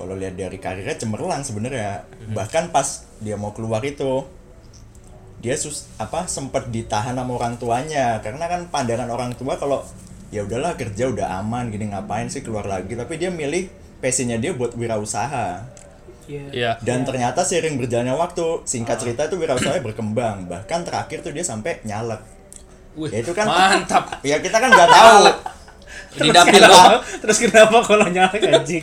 kalau 0.00 0.16
lihat 0.16 0.34
dari 0.34 0.56
karirnya 0.56 0.96
cemerlang 0.96 1.44
sebenarnya. 1.44 2.08
Bahkan 2.32 2.72
pas 2.72 3.04
dia 3.18 3.36
mau 3.36 3.52
keluar 3.52 3.84
itu 3.84 4.24
dia 5.38 5.52
sus 5.54 5.88
apa 5.96 6.24
sempat 6.26 6.68
ditahan 6.68 7.12
sama 7.12 7.32
orang 7.32 7.54
tuanya. 7.54 8.18
Karena 8.18 8.48
kan 8.48 8.66
pandangan 8.66 9.06
orang 9.06 9.30
tua 9.34 9.54
kalau 9.54 9.84
ya 10.28 10.40
udahlah 10.40 10.72
kerja 10.74 11.06
udah 11.06 11.36
aman 11.38 11.68
gini 11.68 11.92
ngapain 11.92 12.26
sih 12.26 12.40
keluar 12.40 12.64
lagi? 12.64 12.96
Tapi 12.96 13.14
dia 13.14 13.28
milih 13.28 13.68
passionnya 14.00 14.36
dia 14.36 14.50
buat 14.50 14.72
wirausaha. 14.72 15.76
Iya. 16.24 16.46
Iya. 16.54 16.70
dan 16.78 17.02
ternyata 17.02 17.42
seiring 17.42 17.74
berjalannya 17.74 18.14
waktu 18.14 18.62
singkat 18.62 19.02
cerita 19.02 19.26
itu 19.26 19.34
wirausaha 19.34 19.74
berkembang. 19.82 20.46
Bahkan 20.46 20.86
terakhir 20.86 21.20
tuh 21.20 21.34
dia 21.34 21.42
sampai 21.42 21.82
nyalek. 21.82 22.22
Wih, 22.94 23.10
Ya, 23.10 23.18
itu 23.18 23.34
kan- 23.34 23.50
mantap. 23.50 24.22
ya 24.22 24.38
kita 24.38 24.56
kan 24.56 24.70
nggak 24.70 24.88
tahu. 24.88 25.14
Lo. 25.26 25.32
kenapa, 26.14 27.02
terus 27.18 27.38
kenapa 27.38 27.82
kalau 27.82 28.06
nyalek 28.06 28.42
anjing? 28.46 28.82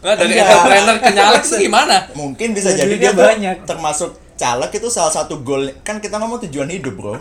Nah, 0.00 0.14
dari 0.14 0.32
Enggak. 0.32 0.48
entrepreneur 0.48 0.96
ke 0.98 1.10
nyalek 1.12 1.42
itu 1.42 1.56
gimana? 1.62 1.96
mungkin 2.12 2.48
bisa 2.52 2.70
Ya, 2.70 2.76
jadi 2.80 2.94
dia 2.98 3.12
banyak. 3.12 3.56
termasuk 3.64 4.10
caleg 4.34 4.70
itu 4.72 4.88
salah 4.88 5.12
satu 5.12 5.40
goal 5.40 5.68
kan 5.80 5.98
kita 5.98 6.16
ngomong 6.16 6.40
tujuan 6.42 6.68
hidup 6.68 6.94
bro 6.94 7.16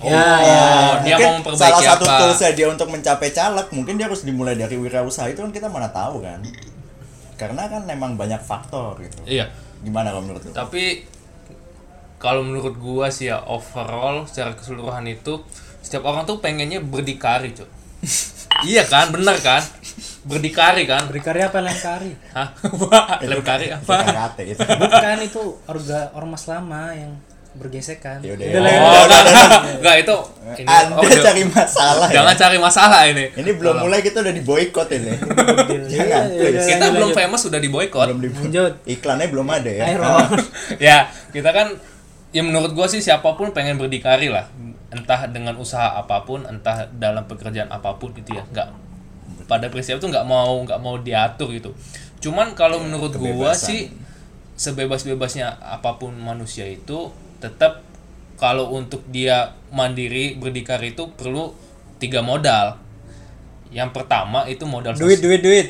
Oh, 0.00 0.08
Ya, 0.08 0.96
dia 0.98 1.12
mungkin 1.12 1.26
mau 1.26 1.34
memperbaiki 1.44 1.60
salah 1.60 1.80
satu 1.92 2.04
apa? 2.06 2.16
toolsnya 2.18 2.50
dia 2.54 2.66
untuk 2.66 2.88
mencapai 2.88 3.28
caleg 3.30 3.68
mungkin 3.70 3.94
dia 3.94 4.06
harus 4.06 4.24
dimulai 4.24 4.54
dari 4.54 4.72
wirausaha 4.74 5.28
itu 5.28 5.38
kan 5.38 5.52
kita 5.52 5.68
mana 5.68 5.88
tahu 5.88 6.20
kan 6.20 6.40
karena 7.36 7.68
kan 7.68 7.84
memang 7.84 8.16
banyak 8.16 8.40
faktor 8.40 8.96
gitu 8.98 9.20
Iya. 9.26 9.52
gimana 9.78 10.08
kalau 10.08 10.24
menurut 10.24 10.40
lu? 10.40 10.52
Tapi 10.52 11.04
kalau 12.16 12.40
menurut 12.40 12.76
gua 12.76 13.08
sih 13.08 13.28
ya 13.28 13.40
overall 13.42 14.24
secara 14.24 14.52
keseluruhan 14.52 15.04
itu 15.06 15.40
setiap 15.80 16.04
orang 16.06 16.24
tuh 16.24 16.36
pengennya 16.38 16.76
berdikari, 16.78 17.52
Cuk. 17.52 17.68
Iya 18.62 18.82
kan, 18.84 19.08
bener 19.08 19.36
kan? 19.38 19.62
Berdikari 20.20 20.84
kan? 20.84 21.08
Berikarya 21.08 21.48
apa 21.48 21.58
lengkari? 21.58 22.12
Hah? 22.30 22.48
Lem 23.22 23.40
kari 23.40 23.66
Itu 23.66 23.80
apa? 23.82 23.96
karate 24.04 24.42
itu 24.46 24.60
Bukan 24.60 25.18
itu 25.22 25.42
orga 25.64 26.12
ormas 26.12 26.44
lama 26.44 26.92
yang 26.92 27.16
bergesekan. 27.50 28.20
Yaudah, 28.20 28.46
Udah 28.46 28.46
ya. 28.46 28.60
lah, 28.62 28.70
Oh, 28.70 29.02
udah. 29.02 29.02
enggak, 29.02 29.22
enggak, 29.26 29.60
enggak 29.74 29.96
itu 29.98 30.16
ini 30.52 30.68
anda 30.68 30.92
oh, 30.92 31.02
udah- 31.02 31.24
cari 31.24 31.42
masalah 31.44 32.06
jangan 32.08 32.30
ya? 32.30 32.38
cari 32.38 32.58
masalah 32.60 33.00
ini. 33.06 33.24
ini 33.34 33.50
belum 33.50 33.74
mulai 33.80 34.00
kita 34.00 34.22
udah 34.22 34.30
di 34.30 34.42
boykot 34.42 34.88
ini 34.92 35.10
Iya, 35.10 35.18
Jangan, 35.90 36.24
iya, 36.28 36.40
please. 36.46 36.54
iya. 36.54 36.68
Kita 36.70 36.84
belum 36.90 37.10
lanjut. 37.10 37.18
famous 37.18 37.40
sudah 37.42 37.58
di 37.58 37.68
boykot. 37.68 38.06
belum 38.06 38.20
di 38.20 38.28
Lanjut. 38.30 38.72
iklannya 38.86 39.26
belum 39.26 39.46
ada 39.48 39.66
ya 39.68 39.84
ya, 40.86 40.96
kita 41.28 41.50
kan 41.50 41.74
ya 42.30 42.42
menurut 42.44 42.70
gua 42.70 42.86
sih 42.86 43.00
siapa 43.00 43.26
pun 43.32 43.50
pengen 43.50 43.74
berdikari 43.74 44.28
lah. 44.28 44.46
Entah 44.90 45.30
dengan 45.30 45.54
usaha 45.56 45.94
apa 45.94 46.26
pun, 46.26 46.42
entah 46.46 46.90
dalam 46.98 47.26
pekerjaan 47.30 47.70
apa 47.70 47.94
pun 47.96 48.10
gitu 48.14 48.34
ya. 48.34 48.44
Enggak 48.50 48.74
pada 49.50 49.66
prinsip 49.66 49.98
itu 49.98 50.06
nggak 50.06 50.22
mau 50.22 50.62
nggak 50.62 50.78
mau 50.78 50.94
diatur 51.02 51.50
gitu. 51.50 51.74
Cuman 52.22 52.54
kalau 52.54 52.78
menurut 52.78 53.10
gua 53.18 53.50
kebebasan. 53.50 53.66
sih 53.66 53.80
sebebas-bebasnya 54.54 55.58
apa 55.58 55.98
pun 55.98 56.14
manusia 56.14 56.70
itu 56.70 57.10
tetap 57.42 57.82
kalau 58.38 58.70
untuk 58.70 59.02
dia 59.10 59.58
mandiri 59.74 60.38
berdikari 60.38 60.94
itu 60.94 61.10
perlu 61.18 61.50
tiga 61.98 62.22
modal. 62.22 62.78
Yang 63.74 63.90
pertama 63.90 64.46
itu 64.46 64.66
modal 64.66 64.94
Duit, 64.94 65.18
sosial. 65.18 65.26
duit, 65.26 65.40
duit. 65.42 65.66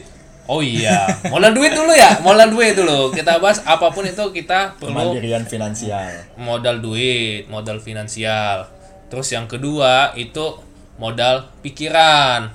Oh 0.50 0.58
iya, 0.64 1.06
modal 1.30 1.54
duit 1.54 1.70
dulu 1.70 1.94
ya, 1.94 2.18
modal 2.26 2.50
duit 2.50 2.74
dulu. 2.74 3.14
Kita 3.14 3.38
bahas 3.38 3.62
apa 3.62 3.86
pun 3.94 4.02
itu 4.02 4.24
kita 4.34 4.74
perlu 4.82 5.14
kemandirian 5.14 5.46
finansial 5.46 6.10
modal 6.34 6.82
duit, 6.82 7.46
modal 7.46 7.78
finansial. 7.78 8.66
Terus 9.10 9.28
yang 9.34 9.50
kedua 9.50 10.14
itu 10.14 10.56
modal 10.96 11.50
pikiran. 11.60 12.48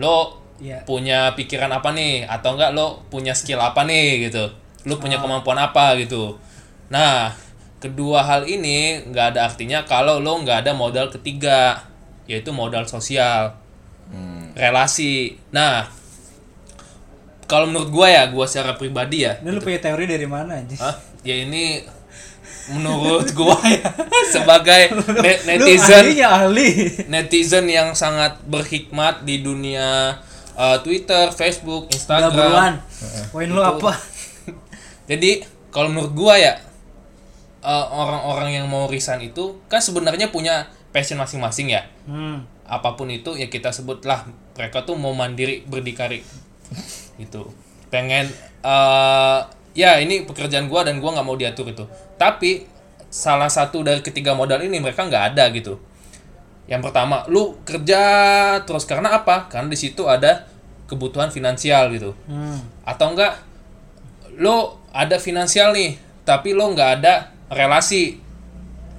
Lo 0.00 0.40
Iya. 0.62 0.86
punya 0.86 1.34
pikiran 1.34 1.68
apa 1.68 1.90
nih? 1.92 2.24
Atau 2.24 2.54
enggak 2.54 2.72
lo 2.72 3.02
punya 3.10 3.34
skill 3.34 3.58
apa 3.60 3.82
nih 3.84 4.30
gitu? 4.30 4.48
Lo 4.88 4.96
punya 4.96 5.18
kemampuan 5.20 5.58
apa 5.58 5.98
gitu? 5.98 6.38
Nah, 6.88 7.34
kedua 7.82 8.22
hal 8.22 8.46
ini 8.46 9.02
nggak 9.10 9.36
ada 9.36 9.50
artinya 9.50 9.82
kalau 9.82 10.22
lo 10.22 10.38
nggak 10.40 10.62
ada 10.64 10.72
modal 10.72 11.10
ketiga, 11.10 11.82
yaitu 12.30 12.54
modal 12.54 12.86
sosial, 12.86 13.58
relasi. 14.54 15.34
Nah, 15.50 15.88
kalau 17.50 17.66
menurut 17.68 17.90
gua 17.90 18.08
ya, 18.08 18.22
gua 18.30 18.46
secara 18.48 18.78
pribadi 18.78 19.26
ya, 19.26 19.36
Ini 19.42 19.50
lu 19.52 19.60
punya 19.60 19.82
teori 19.82 20.06
dari 20.08 20.24
mana? 20.24 20.56
Hah? 20.78 20.96
Ya 21.26 21.36
ini 21.42 21.82
menurut 22.70 23.26
gua 23.34 23.58
ya 23.64 23.82
sebagai 24.34 24.94
ne- 25.18 25.40
Lu 25.58 25.66
netizen 25.66 26.04
ahlinya 26.06 26.28
ahli. 26.30 26.68
netizen 27.06 27.66
yang 27.66 27.90
sangat 27.92 28.38
berhikmat 28.46 29.26
di 29.26 29.42
dunia 29.42 30.14
uh, 30.54 30.78
Twitter, 30.80 31.34
Facebook, 31.34 31.90
Instagram. 31.90 32.78
Poin 33.28 33.48
lu 33.48 33.58
apa? 33.58 33.98
Jadi 35.10 35.42
kalau 35.68 35.90
menurut 35.90 36.14
gua 36.14 36.34
ya 36.38 36.54
uh, 37.60 37.86
orang-orang 37.90 38.62
yang 38.62 38.66
mau 38.66 38.86
resign 38.86 39.22
itu 39.24 39.58
kan 39.66 39.82
sebenarnya 39.82 40.30
punya 40.30 40.70
passion 40.94 41.18
masing-masing 41.18 41.72
ya. 41.72 41.82
Hmm. 42.06 42.46
Apa 42.62 42.94
pun 42.94 43.10
itu 43.10 43.34
ya 43.34 43.50
kita 43.50 43.74
sebutlah 43.74 44.22
mereka 44.54 44.86
tuh 44.86 44.94
mau 44.94 45.10
mandiri 45.12 45.66
berdikari 45.66 46.22
gitu. 47.20 47.50
Pengen 47.90 48.30
uh, 48.62 49.44
ya 49.72 50.00
ini 50.00 50.24
pekerjaan 50.28 50.68
gua 50.68 50.84
dan 50.84 51.00
gua 51.00 51.16
nggak 51.16 51.26
mau 51.26 51.36
diatur 51.36 51.72
itu. 51.72 51.84
Tapi 52.16 52.68
salah 53.12 53.52
satu 53.52 53.84
dari 53.84 54.00
ketiga 54.00 54.32
modal 54.32 54.64
ini 54.64 54.80
mereka 54.80 55.04
nggak 55.04 55.36
ada 55.36 55.44
gitu. 55.52 55.76
Yang 56.64 56.88
pertama, 56.88 57.28
lu 57.28 57.60
kerja 57.68 58.02
terus 58.64 58.88
karena 58.88 59.12
apa? 59.12 59.50
Karena 59.52 59.68
di 59.68 59.76
situ 59.76 60.08
ada 60.08 60.48
kebutuhan 60.88 61.28
finansial 61.28 61.92
gitu. 61.92 62.16
Hmm. 62.24 62.60
Atau 62.88 63.12
enggak 63.12 63.44
lo 64.40 64.80
ada 64.92 65.20
finansial 65.20 65.76
nih, 65.76 66.00
tapi 66.24 66.56
lo 66.56 66.72
nggak 66.72 66.90
ada 67.02 67.32
relasi. 67.52 68.16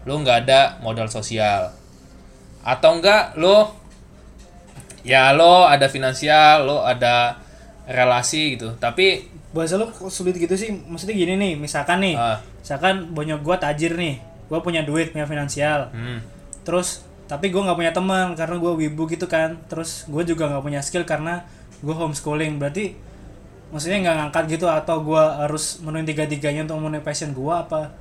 Lo 0.05 0.21
nggak 0.21 0.37
ada 0.45 0.77
modal 0.85 1.09
sosial. 1.09 1.73
Atau 2.61 3.01
enggak 3.01 3.33
lo 3.41 3.73
ya 5.01 5.33
lo 5.33 5.65
ada 5.65 5.89
finansial, 5.89 6.69
lo 6.69 6.85
ada 6.85 7.41
relasi 7.89 8.59
gitu. 8.59 8.77
Tapi 8.77 9.32
Bahasa 9.53 9.77
kok 9.77 10.09
sulit 10.09 10.33
gitu 10.35 10.57
sih. 10.57 10.73
Maksudnya 10.73 11.15
gini 11.15 11.33
nih, 11.37 11.53
misalkan 11.55 12.01
nih. 12.01 12.17
Ah. 12.17 12.41
Misalkan 12.59 13.13
bonyok 13.13 13.39
gua 13.45 13.55
tajir 13.61 13.93
nih. 13.93 14.17
Gua 14.49 14.59
punya 14.65 14.81
duit, 14.81 15.13
punya 15.13 15.29
finansial. 15.29 15.93
hmm, 15.93 16.19
Terus 16.65 17.05
tapi 17.29 17.53
gua 17.53 17.69
nggak 17.69 17.77
punya 17.77 17.93
teman 17.93 18.33
karena 18.33 18.55
gua 18.57 18.73
wibu 18.73 19.05
gitu 19.07 19.29
kan. 19.29 19.55
Terus 19.69 20.09
gua 20.09 20.25
juga 20.25 20.49
nggak 20.49 20.63
punya 20.65 20.81
skill 20.81 21.05
karena 21.05 21.45
gua 21.85 21.95
homeschooling. 22.01 22.57
Berarti 22.57 22.97
maksudnya 23.69 24.01
nggak 24.05 24.15
ngangkat 24.25 24.43
gitu 24.57 24.65
atau 24.69 25.01
gua 25.05 25.45
harus 25.45 25.81
menuin 25.85 26.05
tiga-tiganya 26.05 26.65
untuk 26.65 26.77
memenuhi 26.81 27.05
passion 27.05 27.31
gua 27.31 27.63
apa 27.65 27.93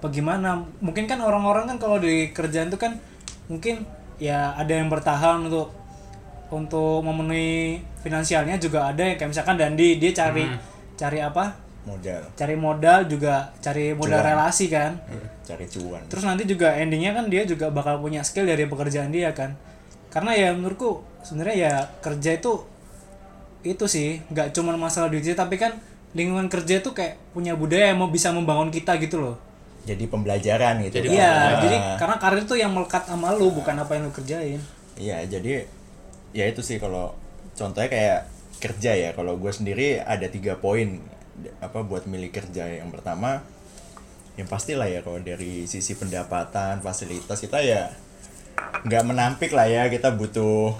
apa 0.00 0.06
gimana? 0.08 0.64
Mungkin 0.80 1.04
kan 1.04 1.20
orang-orang 1.20 1.68
kan 1.68 1.76
kalau 1.76 1.96
di 2.00 2.32
kerjaan 2.32 2.68
tuh 2.72 2.80
kan 2.80 2.96
mungkin 3.48 3.84
ya 4.16 4.56
ada 4.56 4.72
yang 4.72 4.88
bertahan 4.88 5.48
untuk 5.48 5.68
untuk 6.52 7.02
memenuhi 7.02 7.82
finansialnya 8.04 8.60
juga 8.60 8.88
ada 8.92 9.02
yang 9.02 9.16
kayak 9.18 9.30
misalkan 9.32 9.56
Dandi 9.58 9.96
dia 9.98 10.12
cari 10.14 10.44
cari 10.94 11.18
apa? 11.20 11.54
modal 11.84 12.24
Cari 12.32 12.56
modal 12.56 13.04
juga 13.04 13.52
cari 13.60 13.92
modal 13.92 14.24
Cuan. 14.24 14.28
relasi 14.32 14.72
kan. 14.72 14.96
cari 15.44 15.68
cuan 15.68 16.00
Terus 16.08 16.24
nanti 16.24 16.48
juga 16.48 16.72
endingnya 16.72 17.12
kan 17.12 17.28
dia 17.28 17.44
juga 17.44 17.68
bakal 17.68 18.00
punya 18.00 18.24
skill 18.24 18.48
dari 18.48 18.64
pekerjaan 18.64 19.12
dia 19.12 19.36
kan. 19.36 19.52
Karena 20.08 20.32
ya 20.32 20.48
menurutku 20.56 21.04
sebenarnya 21.20 21.56
ya 21.58 21.74
kerja 22.00 22.40
itu 22.40 22.64
itu 23.60 23.84
sih 23.84 24.20
nggak 24.32 24.52
cuma 24.52 24.72
masalah 24.76 25.12
duit 25.12 25.24
sih, 25.24 25.36
tapi 25.36 25.56
kan 25.56 25.76
lingkungan 26.12 26.48
kerja 26.48 26.80
itu 26.80 26.90
kayak 26.92 27.20
punya 27.32 27.52
budaya 27.52 27.92
yang 27.92 28.00
mau 28.00 28.08
bisa 28.08 28.32
membangun 28.32 28.70
kita 28.70 28.96
gitu 28.96 29.20
loh. 29.20 29.36
jadi 29.84 30.08
pembelajaran 30.08 30.80
gitu 30.88 31.04
Jadi 31.04 31.08
kan. 31.12 31.16
Iya, 31.20 31.32
Nah, 31.36 31.60
jadi 31.60 31.76
karena 32.00 32.16
karir 32.16 32.40
itu 32.40 32.54
yang 32.56 32.72
melekat 32.72 33.04
sama 33.04 33.36
lu 33.36 33.52
bukan 33.52 33.76
apa 33.76 33.92
yang 33.92 34.08
lu 34.08 34.12
kerjain. 34.16 34.56
Iya, 34.96 35.20
jadi 35.28 35.68
ya 36.32 36.48
itu 36.48 36.64
sih 36.64 36.80
kalau 36.80 37.12
contohnya 37.52 37.92
kayak 37.92 38.18
kerja 38.64 38.96
ya. 38.96 39.10
Kalau 39.12 39.36
gue 39.36 39.52
sendiri 39.52 40.00
ada 40.00 40.24
tiga 40.32 40.56
poin 40.56 41.04
apa 41.60 41.84
buat 41.84 42.08
milih 42.08 42.32
kerja. 42.32 42.64
Yang 42.80 42.96
pertama, 42.96 43.44
yang 44.40 44.48
pastilah 44.48 44.88
ya 44.88 45.04
kalau 45.04 45.20
dari 45.20 45.68
sisi 45.68 45.92
pendapatan, 45.92 46.80
fasilitas 46.80 47.44
kita 47.44 47.60
ya 47.60 47.92
nggak 48.88 49.04
menampik 49.04 49.52
lah 49.52 49.68
ya. 49.68 49.92
Kita 49.92 50.16
butuh 50.16 50.72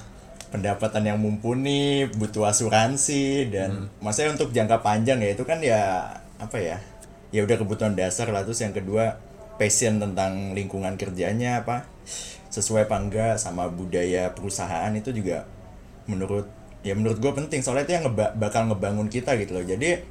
pendapatan 0.49 1.05
yang 1.05 1.19
mumpuni, 1.21 2.09
butuh 2.09 2.49
asuransi 2.49 3.53
dan 3.53 3.93
maksudnya 4.01 4.33
untuk 4.33 4.57
jangka 4.57 4.81
panjang 4.81 5.21
ya 5.21 5.31
itu 5.37 5.45
kan 5.45 5.61
ya 5.61 6.09
apa 6.41 6.57
ya? 6.57 6.81
Ya 7.35 7.45
udah 7.45 7.61
kebutuhan 7.61 7.93
dasar 7.93 8.33
lah 8.33 8.47
terus 8.47 8.63
yang 8.65 8.73
kedua 8.73 9.21
passion 9.61 10.03
tentang 10.03 10.55
lingkungan 10.55 10.99
kerjanya 10.99 11.63
apa 11.63 11.87
sesuai 12.51 12.87
apa 12.87 12.97
enggak 13.03 13.35
sama 13.43 13.67
budaya 13.67 14.31
perusahaan 14.31 14.91
itu 14.95 15.11
juga 15.11 15.47
menurut 16.07 16.47
ya 16.87 16.95
menurut 16.95 17.19
gue 17.19 17.33
penting. 17.33 17.65
Soalnya 17.65 17.89
itu 17.89 17.93
yang 17.97 18.05
ngeba- 18.07 18.37
bakal 18.37 18.69
ngebangun 18.69 19.09
kita 19.09 19.35
gitu 19.41 19.57
loh. 19.57 19.65
Jadi 19.65 20.05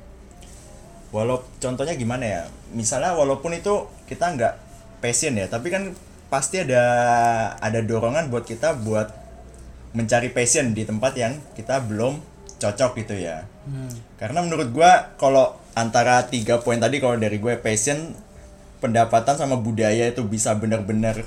walau 1.13 1.45
contohnya 1.61 1.93
gimana 1.93 2.25
ya? 2.25 2.41
Misalnya 2.73 3.13
walaupun 3.13 3.53
itu 3.53 3.85
kita 4.09 4.33
nggak 4.33 4.53
passion 4.99 5.35
ya 5.35 5.51
tapi 5.51 5.67
kan 5.67 5.91
pasti 6.31 6.63
ada 6.63 6.81
ada 7.59 7.79
dorongan 7.83 8.31
buat 8.33 8.47
kita 8.47 8.81
buat 8.81 9.11
mencari 9.93 10.33
passion 10.33 10.73
di 10.73 10.87
tempat 10.87 11.13
yang 11.13 11.37
kita 11.53 11.85
belum 11.85 12.17
cocok 12.57 12.97
gitu 13.05 13.15
ya. 13.21 13.45
Karena 14.17 14.41
menurut 14.41 14.73
gua 14.73 15.13
kalau 15.21 15.53
antara 15.77 16.25
tiga 16.25 16.61
poin 16.61 16.81
tadi 16.81 16.97
kalau 16.97 17.17
dari 17.17 17.37
gue 17.37 17.57
passion 17.61 18.13
pendapatan 18.81 19.37
sama 19.37 19.57
budaya 19.57 20.09
itu 20.09 20.21
bisa 20.25 20.53
bener-bener 20.53 21.25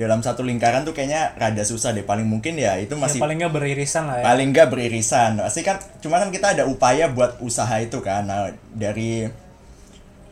dalam 0.00 0.24
satu 0.24 0.40
lingkaran 0.40 0.88
tuh 0.88 0.96
kayaknya 0.96 1.36
rada 1.36 1.60
susah 1.60 1.92
deh. 1.92 2.00
Paling 2.00 2.24
mungkin 2.24 2.56
ya 2.56 2.80
itu 2.80 2.96
Ya, 2.96 3.00
masih 3.04 3.20
paling 3.20 3.36
nggak 3.36 3.52
beririsan 3.52 4.08
lah 4.08 4.16
ya. 4.18 4.24
paling 4.24 4.48
nggak 4.50 4.68
beririsan. 4.72 5.30
Pasti 5.36 5.60
kan 5.60 5.76
cuma 6.00 6.16
kan 6.16 6.32
kita 6.32 6.56
ada 6.56 6.64
upaya 6.64 7.12
buat 7.12 7.36
usaha 7.44 7.76
itu 7.76 8.00
kan. 8.00 8.24
Nah, 8.24 8.48
dari 8.72 9.28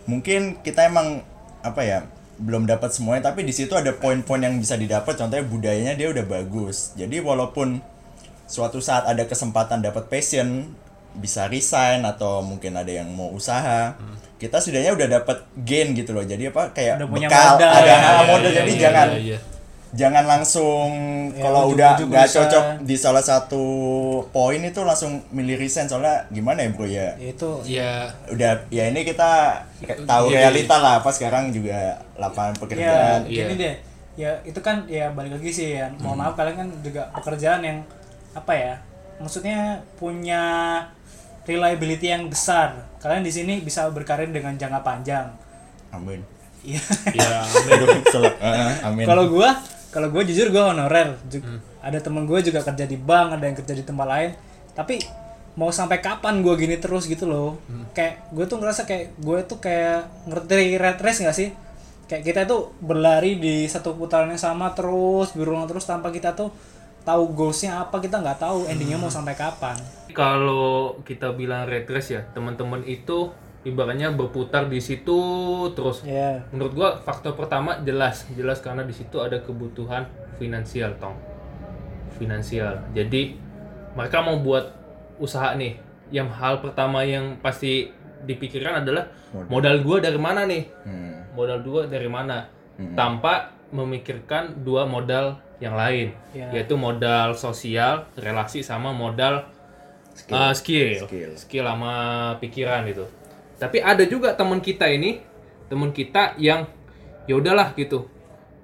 mungkin 0.08 0.56
kita 0.64 0.88
emang 0.88 1.20
apa 1.60 1.84
ya 1.84 1.98
belum 2.38 2.70
dapat 2.70 2.94
semuanya 2.94 3.34
tapi 3.34 3.42
di 3.42 3.50
situ 3.50 3.74
ada 3.74 3.92
poin-poin 3.92 4.40
yang 4.40 4.56
bisa 4.56 4.80
didapat. 4.80 5.12
Contohnya 5.20 5.44
budayanya 5.44 5.94
dia 5.94 6.08
udah 6.08 6.24
bagus. 6.24 6.96
Jadi 6.96 7.20
walaupun 7.20 7.84
suatu 8.48 8.80
saat 8.80 9.04
ada 9.04 9.28
kesempatan 9.28 9.84
dapat 9.84 10.08
passion 10.08 10.72
bisa 11.18 11.50
resign 11.50 12.06
atau 12.06 12.40
mungkin 12.40 12.78
ada 12.78 12.88
yang 12.88 13.10
mau 13.10 13.28
usaha 13.34 13.96
kita 14.38 14.62
setidaknya 14.62 14.94
udah 14.94 15.08
dapat 15.18 15.38
gain 15.66 15.90
gitu 15.92 16.14
loh. 16.14 16.22
Jadi 16.22 16.46
apa 16.46 16.70
kayak 16.70 17.02
Udah 17.02 17.08
punya 17.10 17.26
bekal 17.26 17.58
modal. 17.58 17.70
ada 17.74 17.82
iya, 17.82 17.96
modal. 18.22 18.48
Iya, 18.48 18.56
jadi 18.62 18.70
iya, 18.70 18.80
jangan 18.86 19.06
iya, 19.10 19.18
iya. 19.34 19.38
Jangan 19.96 20.24
langsung 20.28 20.88
Ya, 21.32 21.48
kalau 21.48 21.72
udah 21.72 21.96
nggak 21.96 22.28
cocok 22.28 22.64
di 22.84 22.96
salah 22.98 23.22
satu 23.22 23.62
poin 24.34 24.58
itu 24.60 24.80
langsung 24.82 25.22
milih 25.30 25.56
resign. 25.56 25.86
Soalnya 25.88 26.26
gimana 26.28 26.66
ya 26.66 26.70
bro 26.74 26.86
ya? 26.88 27.14
Ya, 27.16 27.28
itu 27.30 27.50
ya. 27.64 27.92
Udah 28.28 28.52
ya 28.68 28.90
ini 28.90 29.06
kita 29.06 29.62
kayak 29.80 30.04
tahu 30.04 30.34
Iya, 30.34 30.50
realita 30.50 30.76
lah 30.82 31.00
apa 31.00 31.10
sekarang 31.14 31.54
juga 31.54 32.02
lapangan 32.18 32.54
ya 32.54 32.60
pekerjaan. 32.60 33.20
Iya. 33.24 33.44
gini 33.46 33.54
deh. 33.56 33.74
Ya 34.18 34.30
itu 34.42 34.58
kan 34.58 34.82
ya 34.90 35.14
balik 35.14 35.38
lagi 35.38 35.50
sih 35.54 35.78
ya. 35.78 35.88
Mohon 36.02 36.16
maaf 36.26 36.34
kalian 36.34 36.56
kan 36.58 36.68
juga 36.82 37.02
pekerjaan 37.14 37.60
yang 37.62 37.78
apa 38.34 38.52
ya 38.52 38.74
maksudnya 39.22 39.82
punya 39.98 40.42
reliability 41.46 42.12
yang 42.12 42.26
besar. 42.28 42.74
Kalian 42.98 43.22
di 43.22 43.32
sini 43.32 43.62
bisa 43.62 43.86
berkarir 43.88 44.28
dengan 44.28 44.58
jangka 44.58 44.80
panjang. 44.82 45.26
Amin. 45.94 46.20
Iya. 46.66 46.82
Ya 47.14 47.46
Aduh, 47.46 48.02
selek. 48.12 48.34
Heeh, 48.42 48.72
amin. 48.84 49.06
Kalau 49.06 49.30
gua 49.30 49.54
kalau 49.88 50.08
gua 50.12 50.22
jujur 50.24 50.48
gua 50.48 50.72
honorer. 50.72 51.16
Ju- 51.28 51.44
ada 51.78 51.98
temen 52.02 52.26
gua 52.26 52.42
juga 52.42 52.60
kerja 52.60 52.84
di 52.84 52.98
bank 52.98 53.38
ada 53.38 53.44
yang 53.46 53.56
kerja 53.56 53.74
di 53.74 53.84
tempat 53.86 54.06
lain. 54.06 54.30
Tapi 54.74 55.00
mau 55.58 55.74
sampai 55.74 55.98
kapan 55.98 56.42
gua 56.44 56.54
gini 56.54 56.78
terus 56.78 57.06
gitu 57.06 57.26
loh. 57.26 57.58
Kayak 57.96 58.30
gue 58.30 58.44
tuh 58.46 58.62
ngerasa 58.62 58.86
kayak 58.86 59.18
gue 59.18 59.38
tuh 59.42 59.58
kayak 59.58 60.06
ngerti 60.30 60.78
red 60.78 60.98
race 61.02 61.18
gak 61.18 61.34
sih? 61.34 61.50
Kayak 62.06 62.22
kita 62.24 62.40
tuh 62.46 62.70
berlari 62.78 63.42
di 63.42 63.66
satu 63.66 63.98
putaran 63.98 64.30
yang 64.30 64.38
sama 64.38 64.70
terus 64.72 65.34
berulang 65.34 65.66
terus 65.66 65.82
tanpa 65.84 66.14
kita 66.14 66.32
tuh 66.32 66.54
tahu 67.02 67.32
goalsnya 67.32 67.80
apa 67.80 68.04
kita 68.04 68.20
nggak 68.20 68.36
tahu 68.36 68.68
endingnya 68.68 69.00
mau 69.00 69.08
sampai 69.08 69.32
kapan. 69.32 69.76
Kalau 70.12 71.00
kita 71.08 71.32
bilang 71.32 71.64
red 71.64 71.88
race 71.88 72.12
ya 72.12 72.20
teman-teman 72.36 72.84
itu 72.84 73.32
ibaratnya 73.66 74.14
berputar 74.14 74.70
di 74.70 74.78
situ 74.78 75.18
terus 75.74 76.06
ya. 76.06 76.38
menurut 76.54 76.72
gua 76.74 76.90
faktor 77.02 77.34
pertama 77.34 77.82
jelas 77.82 78.26
jelas 78.38 78.62
karena 78.62 78.86
di 78.86 78.94
situ 78.94 79.18
ada 79.18 79.38
kebutuhan 79.42 80.06
finansial 80.38 80.94
tong. 81.02 81.18
Finansial. 82.14 82.78
Jadi 82.94 83.34
mereka 83.94 84.22
mau 84.22 84.38
buat 84.38 84.70
usaha 85.18 85.54
nih. 85.54 85.78
Yang 86.08 86.28
hal 86.40 86.54
pertama 86.64 87.02
yang 87.04 87.36
pasti 87.42 87.90
dipikirkan 88.24 88.82
adalah 88.82 89.06
modal. 89.50 89.78
gua 89.82 89.98
dari 90.02 90.18
mana 90.18 90.46
nih? 90.46 90.64
Hmm. 90.86 91.14
modal 91.38 91.62
dua 91.62 91.86
dari 91.86 92.10
mana? 92.10 92.46
Tanpa 92.94 93.54
memikirkan 93.70 94.62
dua 94.66 94.86
modal 94.86 95.38
yang 95.58 95.74
lain 95.74 96.14
Ya. 96.34 96.50
yaitu 96.54 96.78
modal 96.78 97.34
sosial 97.34 98.06
relasi 98.14 98.62
sama 98.62 98.94
modal 98.94 99.42
uh, 100.30 100.54
skill. 100.54 101.02
Skill. 101.06 101.30
skill 101.34 101.64
sama 101.66 101.92
pikiran 102.38 102.86
gitu 102.86 103.06
tapi 103.58 103.82
ada 103.82 104.06
juga 104.06 104.32
teman 104.32 104.62
kita 104.62 104.86
ini 104.88 105.20
teman 105.68 105.92
kita 105.92 106.38
yang 106.40 106.64
ya 107.28 107.36
udahlah 107.36 107.76
gitu 107.76 108.08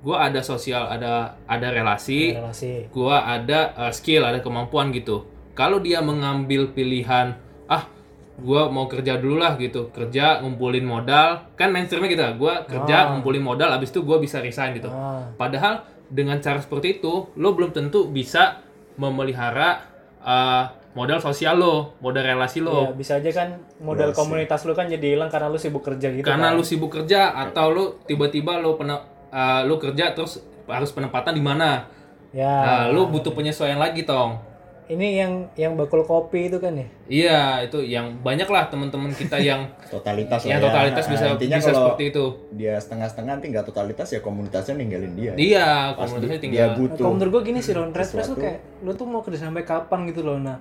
gua 0.05 0.29
ada 0.29 0.45
sosial 0.45 0.85
ada 0.85 1.41
ada 1.49 1.69
relasi 1.73 2.37
relasi 2.37 2.93
gua 2.93 3.25
ada 3.25 3.73
uh, 3.73 3.93
skill, 3.93 4.29
ada 4.29 4.45
kemampuan 4.45 4.93
gitu. 4.93 5.25
Kalau 5.57 5.81
dia 5.81 6.05
mengambil 6.05 6.77
pilihan, 6.77 7.41
ah, 7.71 7.89
gua 8.37 8.69
mau 8.69 8.85
kerja 8.85 9.17
dulu 9.17 9.41
lah 9.41 9.57
gitu, 9.57 9.89
kerja 9.95 10.45
ngumpulin 10.45 10.85
modal, 10.85 11.49
kan 11.57 11.73
mainstreamnya 11.73 12.11
gitu, 12.13 12.23
gua 12.37 12.69
kerja 12.69 13.17
ngumpulin 13.17 13.41
modal, 13.41 13.73
abis 13.73 13.95
itu 13.97 14.05
gua 14.05 14.21
bisa 14.21 14.45
resign 14.45 14.77
gitu. 14.77 14.93
Ah. 14.93 15.33
Padahal 15.41 15.89
dengan 16.13 16.37
cara 16.45 16.61
seperti 16.61 17.01
itu, 17.01 17.33
lo 17.41 17.57
belum 17.57 17.73
tentu 17.73 18.13
bisa 18.13 18.61
memelihara 19.01 19.89
uh, 20.21 20.69
modal 20.95 21.19
sosial 21.19 21.55
lo, 21.55 21.99
modal 21.99 22.23
relasi 22.25 22.59
ya 22.59 22.65
lo. 22.65 22.95
bisa 22.95 23.19
aja 23.19 23.27
kan 23.29 23.49
modal 23.77 24.09
Relasi. 24.09 24.17
komunitas 24.17 24.61
lu 24.63 24.73
kan 24.73 24.87
jadi 24.87 25.07
hilang 25.13 25.27
karena 25.27 25.47
lu 25.47 25.59
sibuk 25.59 25.83
kerja 25.83 26.07
gitu 26.09 26.23
Karena 26.23 26.49
kan. 26.49 26.55
lu 26.55 26.63
sibuk 26.63 26.91
kerja 26.93 27.21
atau 27.37 27.67
lu 27.69 27.85
tiba-tiba 28.01 28.57
lu 28.57 28.75
pernah 28.75 29.03
uh, 29.29 29.63
lu 29.63 29.75
kerja 29.77 30.11
terus 30.11 30.39
harus 30.65 30.89
penempatan 30.89 31.33
di 31.33 31.41
mana? 31.41 31.91
ya 32.31 32.47
Nah, 32.47 32.85
lu 32.89 33.07
butuh 33.07 33.31
penyesuaian 33.31 33.77
lagi, 33.77 34.03
Tong. 34.03 34.39
ini 34.85 35.17
yang 35.17 35.49
yang 35.55 35.75
bakul 35.75 36.03
kopi 36.03 36.47
itu 36.47 36.59
kan 36.59 36.73
ya 36.73 36.87
Iya, 37.05 37.39
itu 37.63 37.79
yang 37.81 38.21
banyak 38.21 38.45
lah 38.45 38.67
teman-teman 38.67 39.11
kita 39.11 39.35
yang 39.37 39.65
totalitas 39.91 40.43
yang 40.43 40.57
lah 40.57 40.61
ya. 40.61 40.67
totalitas 40.69 41.05
Nah, 41.05 41.11
bisa 41.11 41.25
intinya 41.29 41.57
bisa 41.57 41.69
kalau 41.69 41.81
seperti 41.89 42.05
itu. 42.07 42.25
dia 42.53 42.75
setengah-setengah 42.77 43.33
nanti 43.35 43.47
nggak 43.49 43.65
totalitas 43.65 44.09
ya 44.09 44.21
komunitasnya 44.21 44.75
ninggalin 44.75 45.15
dia 45.15 45.33
Iya, 45.35 45.69
komunitasnya 45.97 46.39
tinggal. 46.39 46.55
dia 46.55 46.67
Nah, 46.67 46.77
butuh 46.77 47.01
kalau 47.01 47.15
menurut 47.15 47.31
gue 47.33 47.43
gini 47.45 47.61
sih 47.61 47.73
Ron, 47.73 47.91
red 47.91 48.07
tuh 48.07 48.37
kayak 48.37 48.59
lu 48.81 48.93
tuh 48.93 49.07
mau 49.07 49.21
kerja 49.21 49.39
sampai 49.43 49.63
kapan 49.63 50.01
gitu 50.07 50.21
loh. 50.21 50.37
Nah, 50.39 50.59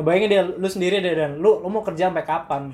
nah 0.00 0.08
bayangin 0.08 0.32
deh 0.32 0.40
lu 0.56 0.64
sendiri 0.64 1.04
deh 1.04 1.12
dan. 1.12 1.36
Lu 1.36 1.60
lu 1.60 1.68
mau 1.68 1.84
kerja 1.84 2.08
sampai 2.08 2.24
kapan? 2.24 2.72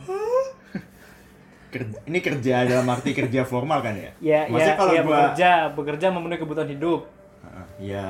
Ker- 1.75 2.07
ini 2.07 2.23
kerja 2.23 2.63
dalam 2.63 2.87
arti 2.87 3.11
kerja 3.11 3.43
formal 3.43 3.83
kan 3.83 3.99
ya? 3.99 4.11
Ya, 4.23 4.41
Maksudnya 4.47 4.79
ya, 4.79 4.79
kalau 4.79 4.93
ya 4.95 5.03
gua 5.03 5.11
bekerja, 5.19 5.51
bekerja 5.75 6.07
memenuhi 6.15 6.39
kebutuhan 6.39 6.71
hidup. 6.71 7.01
Heeh, 7.43 7.67
ya. 7.91 8.07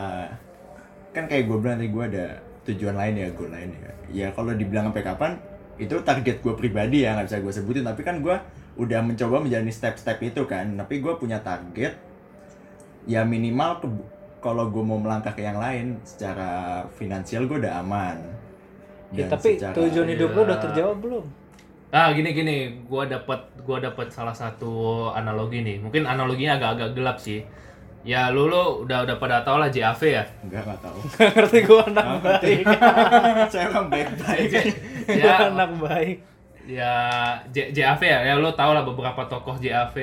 Kan 1.17 1.25
kayak 1.33 1.49
gue 1.49 1.57
bilang 1.57 1.81
tadi 1.81 1.89
gue 1.89 2.05
ada 2.05 2.27
tujuan 2.69 2.93
lain 3.01 3.15
ya 3.17 3.29
goal 3.33 3.49
lain 3.49 3.73
ya. 3.73 3.91
Ya 4.13 4.27
kalau 4.37 4.53
dibilang 4.53 4.93
sampai 4.93 5.01
kapan 5.01 5.33
itu 5.81 5.97
target 6.05 6.45
gue 6.45 6.53
pribadi 6.53 7.09
ya 7.09 7.17
nggak 7.17 7.27
bisa 7.33 7.41
gue 7.41 7.53
sebutin. 7.57 7.89
Tapi 7.89 8.05
kan 8.05 8.21
gue 8.21 8.37
udah 8.77 9.01
mencoba 9.01 9.41
menjalani 9.41 9.73
step-step 9.73 10.21
itu 10.21 10.45
kan. 10.45 10.77
Tapi 10.77 11.01
gue 11.01 11.17
punya 11.17 11.41
target 11.41 11.97
ya 13.09 13.25
minimal 13.25 13.81
kalau 14.45 14.69
gue 14.69 14.85
mau 14.85 15.01
melangkah 15.01 15.33
ke 15.33 15.43
yang 15.43 15.57
lain 15.57 15.97
secara 16.05 16.85
finansial 17.01 17.49
gue 17.49 17.65
udah 17.65 17.81
aman 17.81 18.19
Ya, 19.09 19.25
Dan 19.25 19.39
tapi 19.39 19.49
secara- 19.55 19.75
tujuan 19.77 20.09
hidup 20.09 20.31
lu 20.31 20.41
udah 20.43 20.59
terjawab 20.59 20.99
belum? 20.99 21.25
Ah, 21.89 22.11
gini 22.11 22.31
gini, 22.31 22.57
gua 22.85 23.07
dapat 23.07 23.39
gua 23.63 23.79
dapat 23.79 24.11
salah 24.11 24.35
satu 24.35 24.75
analogi 25.09 25.63
nih. 25.63 25.79
Mungkin 25.79 26.03
analoginya 26.03 26.59
agak-agak 26.59 26.91
gelap 26.93 27.17
sih. 27.17 27.41
Ya 28.03 28.31
lu 28.31 28.47
lu 28.47 28.83
udah 28.83 29.03
udah 29.03 29.17
pada 29.17 29.43
tau 29.43 29.59
lah 29.59 29.67
JAV 29.67 29.99
ya. 30.05 30.23
enggak 30.41 30.63
nggak 30.63 30.79
tahu 30.79 30.99
Ngerti 31.35 31.59
gua 31.63 31.83
anak 31.85 32.07
baik. 32.21 32.63
saya 33.51 33.67
orang 33.69 33.87
baik-baik 33.89 34.51
ya 35.23 35.51
anak 35.51 35.71
baik. 35.77 36.17
ya 36.67 36.93
J, 37.51 37.71
JAV 37.71 38.01
ya. 38.03 38.19
Ya 38.25 38.35
lu 38.37 38.51
tau 38.53 38.75
lah 38.75 38.83
beberapa 38.83 39.27
tokoh 39.27 39.55
JAV 39.57 39.95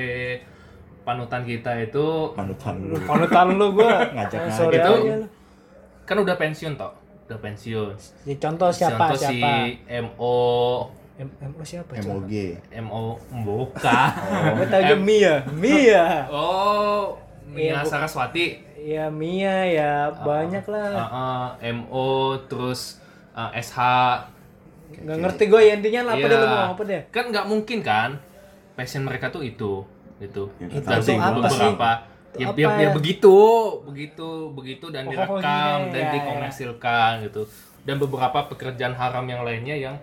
panutan 1.00 1.44
kita 1.44 1.72
itu 1.78 2.32
panutan 2.32 2.76
lu 2.82 2.96
Panutan 2.98 3.46
lu 3.54 3.66
gua. 3.72 4.04
Ngajak 4.10 4.40
ngajak. 4.48 4.68
aja 4.74 4.92
lu. 5.20 5.28
kan 6.04 6.16
udah 6.18 6.36
pensiun 6.36 6.76
toh. 6.76 6.92
Udah 7.24 7.38
pensiun. 7.38 7.94
Ya, 8.22 8.34
contoh 8.36 8.68
siapa 8.68 9.04
Contoh 9.08 9.16
si 9.16 9.40
siapa? 9.40 9.52
MO 10.04 10.36
M 11.14 11.28
MO 11.46 11.62
siapa? 11.62 11.92
MOG 11.96 12.32
MO 12.82 13.02
bukan. 13.40 14.08
Gue 14.58 14.66
tahu 14.66 14.80
aja 14.82 14.96
Mia. 14.98 15.34
Mia. 15.54 16.04
Oh, 16.28 17.16
Mia 17.46 17.70
Iya, 17.70 17.86
Saraswati. 17.86 18.60
Ya 18.76 19.08
Mia 19.08 19.64
ya 19.64 19.92
banyak 20.10 20.66
lah. 20.66 20.90
Uh, 20.90 21.04
uh, 21.06 21.44
MO 21.72 22.08
terus 22.44 23.00
uh, 23.32 23.48
SH 23.54 23.78
Nggak 24.94 25.16
ngerti 25.16 25.44
gue 25.48 25.60
ya 25.60 25.72
intinya 25.74 26.00
lah 26.06 26.12
apa 26.14 26.20
Iya. 26.20 26.30
deh 26.30 26.36
lu 26.36 26.44
mau 26.44 26.54
ngomong 26.54 26.70
apa 26.70 26.82
deh? 26.84 27.02
kan 27.10 27.24
nggak 27.26 27.46
mungkin 27.48 27.78
kan 27.82 28.10
passion 28.74 29.02
mereka 29.02 29.26
tuh 29.26 29.42
itu 29.42 29.82
gitu 30.20 30.46
Ya, 30.62 30.70
Itu 30.70 30.86
apa 30.86 31.48
sih? 31.50 31.70
Beberapa 32.34 32.50
Itu 32.50 32.60
ya, 32.60 32.68
apa 32.68 32.74
ya, 32.74 32.82
ya 32.82 32.88
ya? 32.90 32.94
begitu 32.98 33.36
begitu 33.86 34.28
begitu 34.50 34.86
dan 34.90 35.06
Oh, 35.06 35.10
direkam 35.14 35.78
iya, 35.86 35.92
dan 35.94 36.02
iya, 36.02 36.12
dikomersilkan 36.18 37.12
gitu. 37.30 37.42
Dan 37.86 37.96
beberapa 38.00 38.38
pekerjaan 38.50 38.96
haram 38.96 39.24
yang 39.28 39.46
lainnya 39.46 39.76
yang 39.78 39.96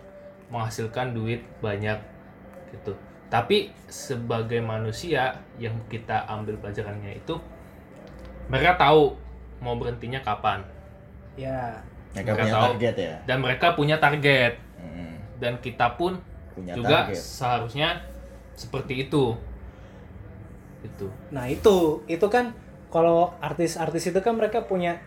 menghasilkan 0.48 1.12
duit 1.12 1.44
banyak 1.60 2.00
gitu. 2.72 2.96
Tapi 3.28 3.72
sebagai 3.88 4.60
manusia 4.60 5.40
yang 5.60 5.76
kita 5.88 6.28
ambil 6.28 6.60
pelajarannya 6.60 7.20
itu 7.20 7.36
mereka 8.48 8.76
tahu 8.76 9.16
mau 9.64 9.76
berhentinya 9.80 10.20
kapan. 10.24 10.64
Ya. 11.36 11.80
Mereka 12.12 12.36
punya 12.36 12.60
target 12.60 12.96
ya. 13.00 13.16
dan 13.24 13.38
mereka 13.40 13.68
punya 13.72 13.96
target. 13.96 14.54
Hmm, 14.76 15.16
dan 15.40 15.56
kita 15.64 15.96
pun 15.96 16.20
punya 16.52 16.76
juga 16.76 17.08
target. 17.08 17.16
seharusnya 17.16 17.90
seperti 18.60 19.08
itu 19.08 19.40
itu. 20.82 21.08
Nah 21.34 21.46
itu, 21.48 22.02
itu 22.10 22.28
kan 22.28 22.54
kalau 22.92 23.32
artis-artis 23.40 24.12
itu 24.12 24.20
kan 24.20 24.36
mereka 24.36 24.66
punya 24.66 25.00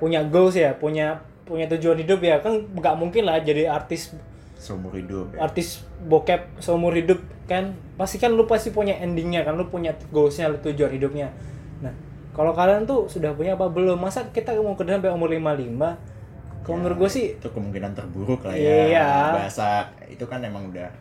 punya 0.00 0.24
goals 0.26 0.56
ya, 0.56 0.74
punya 0.74 1.22
punya 1.44 1.68
tujuan 1.70 2.00
hidup 2.00 2.20
ya. 2.24 2.40
Kan 2.40 2.72
nggak 2.74 2.94
mungkin 2.96 3.28
lah 3.28 3.40
jadi 3.40 3.70
artis 3.70 4.16
Seumur 4.60 4.92
hidup 4.92 5.32
ya. 5.32 5.48
artis 5.48 5.80
bokep 6.04 6.60
seumur 6.60 6.92
hidup 6.92 7.20
kan? 7.48 7.72
Pasti 7.96 8.20
kan 8.20 8.36
lu 8.36 8.44
pasti 8.44 8.68
punya 8.72 8.92
endingnya 9.00 9.40
kan 9.40 9.56
lu 9.56 9.64
punya 9.72 9.96
goalsnya 10.12 10.52
lu 10.52 10.60
tujuan 10.60 10.92
hidupnya. 10.92 11.32
Nah 11.80 11.96
kalau 12.36 12.52
kalian 12.52 12.84
tuh 12.84 13.08
sudah 13.08 13.32
punya 13.32 13.56
apa 13.56 13.72
belum? 13.72 13.96
Masa 13.96 14.28
kita 14.28 14.52
mau 14.60 14.76
kerja 14.76 15.00
sampai 15.00 15.12
umur 15.16 15.32
55 15.32 16.20
kalau 16.60 16.76
menurut 16.76 16.96
gue 17.00 17.10
sih 17.10 17.26
itu 17.40 17.48
kemungkinan 17.48 17.96
terburuk 17.96 18.44
lah 18.44 18.52
ya. 18.52 18.84
Iya. 18.92 19.08
Bahasa 19.32 19.88
itu 20.12 20.24
kan 20.28 20.44
emang 20.44 20.68
udah 20.68 20.92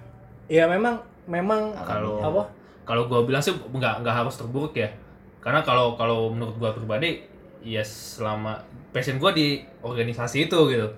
ya 0.49 0.65
memang 0.65 0.97
memang 1.29 1.75
kalau 1.85 2.25
apa 2.25 2.41
kalau 2.89 3.05
gua 3.05 3.21
bilang 3.21 3.37
sih 3.37 3.53
nggak 3.53 4.01
nggak 4.01 4.15
harus 4.25 4.33
terburuk 4.33 4.73
ya. 4.73 4.89
Karena 5.37 5.61
kalau 5.61 5.93
kalau 5.93 6.33
menurut 6.33 6.57
gua 6.57 6.73
pribadi 6.73 7.21
ya 7.61 7.85
selama 7.85 8.57
passion 8.89 9.21
gua 9.21 9.29
di 9.29 9.61
organisasi 9.85 10.49
itu 10.49 10.57
gitu. 10.73 10.89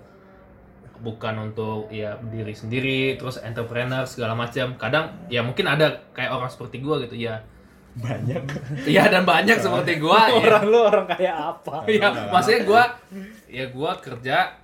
Bukan 1.03 1.51
untuk 1.51 1.91
ya 1.91 2.15
diri 2.31 2.55
sendiri 2.55 3.19
terus 3.19 3.43
entrepreneur 3.43 4.07
segala 4.07 4.31
macam. 4.31 4.79
Kadang 4.79 5.27
ya 5.27 5.43
mungkin 5.43 5.67
ada 5.67 5.91
kayak 6.15 6.31
orang 6.31 6.47
seperti 6.47 6.79
gua 6.79 7.03
gitu 7.03 7.19
ya. 7.19 7.35
Banyak. 7.99 8.39
ya 8.95 9.11
dan 9.11 9.27
banyak 9.27 9.59
seperti 9.59 9.99
gua 9.99 10.31
ya. 10.31 10.47
Orang 10.47 10.65
lu 10.71 10.79
orang 10.87 11.05
kayak 11.11 11.35
apa? 11.35 11.83
Ya 11.91 12.07
maksudnya 12.31 12.63
gua 12.63 12.83
ya 13.51 13.67
gua 13.67 13.99
kerja 13.99 14.55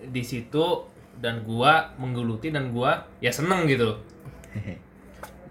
di 0.00 0.24
situ 0.24 0.88
dan 1.20 1.44
gua 1.44 1.92
menggeluti 2.00 2.48
dan 2.48 2.72
gua 2.72 3.04
ya 3.20 3.28
seneng 3.28 3.68
gitu 3.68 3.92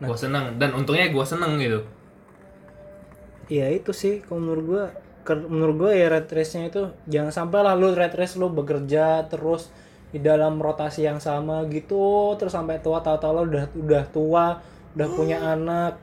gua 0.02 0.16
seneng. 0.16 0.56
Dan 0.56 0.72
untungnya 0.74 1.08
gua 1.10 1.24
seneng 1.24 1.56
gitu. 1.58 1.84
Ya 3.50 3.68
itu 3.68 3.92
sih. 3.92 4.22
Kalau 4.22 4.40
menurut 4.40 4.64
gua 4.66 4.84
ker- 5.24 5.46
menurut 5.46 5.76
gua 5.78 5.92
ya 5.92 6.08
red 6.08 6.30
race-nya 6.30 6.70
itu 6.70 6.82
jangan 7.06 7.34
sampai 7.34 7.60
lah 7.62 7.74
lu 7.74 7.92
red 7.92 8.14
race 8.14 8.38
lu 8.38 8.50
bekerja 8.50 9.26
terus 9.26 9.74
di 10.10 10.18
dalam 10.18 10.58
rotasi 10.58 11.06
yang 11.06 11.22
sama 11.22 11.70
gitu 11.70 12.34
terus 12.36 12.50
sampai 12.50 12.82
tua 12.82 12.98
tahu-tahu 12.98 13.32
lu 13.36 13.42
udah 13.46 13.66
udah 13.78 14.04
tua 14.10 14.46
udah 14.94 15.08
punya 15.10 15.38
anak. 15.54 15.98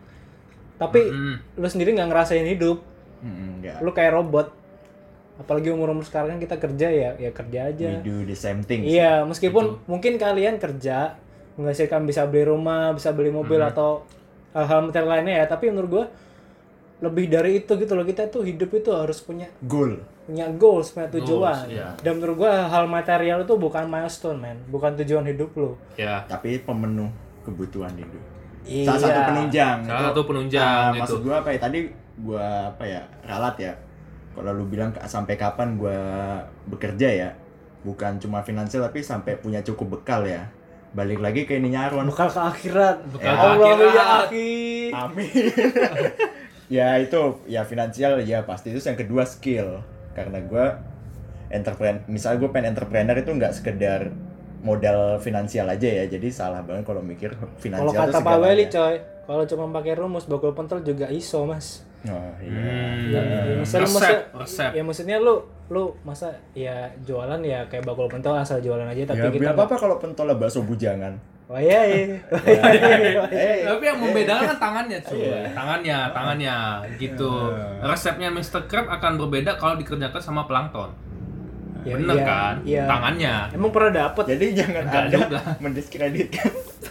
Tapi 0.76 1.00
Hmm. 1.08 1.36
lu 1.56 1.66
sendiri 1.66 1.92
nggak 1.92 2.10
ngerasain 2.10 2.46
hidup. 2.46 2.82
Hmm, 3.16 3.58
enggak. 3.58 3.80
lu 3.80 3.90
kayak 3.90 4.12
robot. 4.12 4.52
Apalagi 5.36 5.68
umur 5.68 5.92
umur 5.92 6.00
sekarang 6.00 6.36
kan 6.36 6.40
kita 6.40 6.56
kerja 6.56 6.88
ya 6.88 7.10
ya 7.16 7.30
kerja 7.30 7.60
aja. 7.68 7.88
We 7.92 8.04
do 8.04 8.16
the 8.24 8.34
same 8.34 8.60
thing. 8.60 8.82
iya 8.82 9.20
meskipun 9.22 9.80
mungkin 9.84 10.16
kalian 10.16 10.56
kerja 10.56 11.16
menghasilkan 11.56 12.04
bisa 12.04 12.28
beli 12.28 12.48
rumah 12.48 12.92
bisa 12.92 13.12
beli 13.16 13.32
mobil 13.32 13.60
atau 13.60 14.04
hal-hal 14.52 14.88
material 14.88 15.10
lainnya 15.20 15.34
ya 15.42 15.46
tapi 15.48 15.72
menurut 15.72 15.90
gua 15.90 16.06
lebih 16.96 17.28
dari 17.28 17.60
itu 17.60 17.76
gitu 17.76 17.92
loh 17.92 18.08
kita 18.08 18.32
tuh 18.32 18.40
hidup 18.40 18.72
itu 18.72 18.88
harus 18.88 19.20
punya 19.20 19.48
Goal. 19.68 20.00
punya 20.24 20.48
goals 20.56 20.96
punya 20.96 21.12
tujuan 21.12 21.68
iya. 21.68 21.92
dan 22.00 22.16
menurut 22.16 22.44
gua 22.44 22.68
hal 22.72 22.88
material 22.88 23.44
itu 23.44 23.52
bukan 23.56 23.84
milestone 23.84 24.40
man 24.40 24.56
bukan 24.72 24.96
tujuan 25.04 25.28
hidup 25.28 25.52
lo 25.60 25.76
ya 26.00 26.24
Tapi 26.24 26.64
pemenuh 26.64 27.26
kebutuhan 27.46 27.94
hidup. 27.94 28.22
Iya. 28.66 28.90
Salah 28.90 29.00
satu 29.06 29.20
penunjang. 29.30 29.78
Salah 29.86 30.02
Itu, 30.02 30.06
satu 30.10 30.22
penunjang 30.26 30.66
ah, 30.66 30.90
gitu. 30.90 31.00
Maksud 31.06 31.18
gua 31.22 31.34
apa 31.38 31.48
ya? 31.54 31.58
Tadi 31.62 31.78
gua 32.18 32.46
apa 32.74 32.84
ya? 32.84 33.02
Ralat 33.22 33.56
ya. 33.62 33.72
Kalau 34.34 34.50
lu 34.52 34.66
bilang 34.66 34.90
sampai 35.06 35.38
kapan 35.38 35.78
gua 35.78 35.98
bekerja 36.66 37.08
ya? 37.08 37.30
Bukan 37.86 38.18
cuma 38.18 38.42
finansial 38.42 38.82
tapi 38.82 39.06
sampai 39.06 39.38
punya 39.38 39.62
cukup 39.62 40.02
bekal 40.02 40.26
ya. 40.26 40.50
Balik 40.96 41.20
lagi 41.20 41.44
ke 41.44 41.54
ini 41.54 41.68
nyaruan. 41.70 42.08
bekal 42.08 42.26
ke 42.26 42.40
akhirat 42.40 42.96
Bekal 43.12 43.28
Ya. 43.28 43.36
ke 43.36 43.44
Allah 43.44 43.68
ya 43.68 43.74
akhirat. 43.76 44.24
akhi 44.24 44.56
Amin. 44.90 45.28
ya 46.76 46.98
itu 46.98 47.20
ya 47.46 47.62
finansial 47.62 48.18
ya 48.20 48.42
pasti 48.42 48.72
itu 48.72 48.80
yang 48.80 48.96
kedua 48.96 49.22
skill 49.22 49.84
karena 50.12 50.40
gua 50.42 50.82
entrepreneur 51.48 52.02
misalnya 52.06 52.40
gue 52.40 52.50
pengen 52.50 52.74
entrepreneur 52.74 53.14
itu 53.14 53.30
nggak 53.30 53.54
sekedar 53.54 54.10
modal 54.58 55.22
finansial 55.22 55.68
aja 55.68 55.86
ya 55.86 56.04
jadi 56.08 56.26
salah 56.28 56.58
banget 56.60 56.82
kalau 56.82 56.98
mikir 57.00 57.38
kalau 57.38 57.54
finansial 57.54 57.94
kata 58.02 58.18
itu 58.18 58.26
Pak. 58.26 58.36
Weli 58.40 58.66
coy 58.66 58.94
kalau 59.22 59.44
cuma 59.44 59.64
pakai 59.70 59.94
rumus 59.94 60.26
bakul 60.26 60.50
pentol 60.50 60.82
juga 60.82 61.06
iso 61.06 61.46
mas 61.46 61.85
oh 62.08 62.30
iya. 62.38 62.50
Hmm. 62.50 63.12
Ya, 63.12 63.20
ya, 63.22 63.54
maksudnya, 63.58 63.82
resep 63.82 63.90
maksudnya- 63.90 64.22
resep. 64.38 64.70
ya 64.74 64.82
maksudnya 64.82 65.16
lu 65.22 65.34
lu 65.66 65.90
masa 66.06 66.30
ya 66.54 66.86
jualan 67.02 67.42
ya 67.42 67.66
kayak 67.66 67.82
bakul 67.82 68.06
pentol 68.06 68.38
asal 68.38 68.62
jualan 68.62 68.86
aja 68.86 69.02
tapi 69.02 69.18
ya 69.18 69.30
kita 69.30 69.40
biar 69.42 69.54
apa 69.54 69.62
apa 69.66 69.76
kalau 69.76 69.96
pentolnya 69.98 70.38
bakso 70.38 70.62
bujangan. 70.62 71.14
Oh 71.46 71.54
iya 71.62 71.78
iya. 71.86 72.18
Eh 73.30 73.62
tapi 73.62 73.82
yang 73.86 74.02
membedakan 74.02 74.50
kan 74.50 74.58
tangannya 74.58 74.98
cuy. 74.98 75.30
Tangannya 75.54 75.98
tangannya. 76.10 76.56
Gitu. 76.98 77.30
Resepnya 77.82 78.34
Mr. 78.34 78.66
Crab 78.66 78.90
akan 78.90 79.14
berbeda 79.14 79.54
kalau 79.54 79.78
dikerjakan 79.78 80.18
sama 80.18 80.42
plankton 80.50 80.90
Ya, 81.86 81.94
bener 81.94 82.16
iya, 82.16 82.24
kan 82.24 82.54
iya. 82.62 82.84
tangannya 82.84 83.34
emang 83.52 83.70
pernah 83.70 83.92
dapet 83.96 84.24
jadi 84.28 84.44
jangan 84.56 84.82
Enggak 84.84 85.02
ada 85.04 85.16
juga. 85.16 85.40
mendiskreditkan 85.62 86.50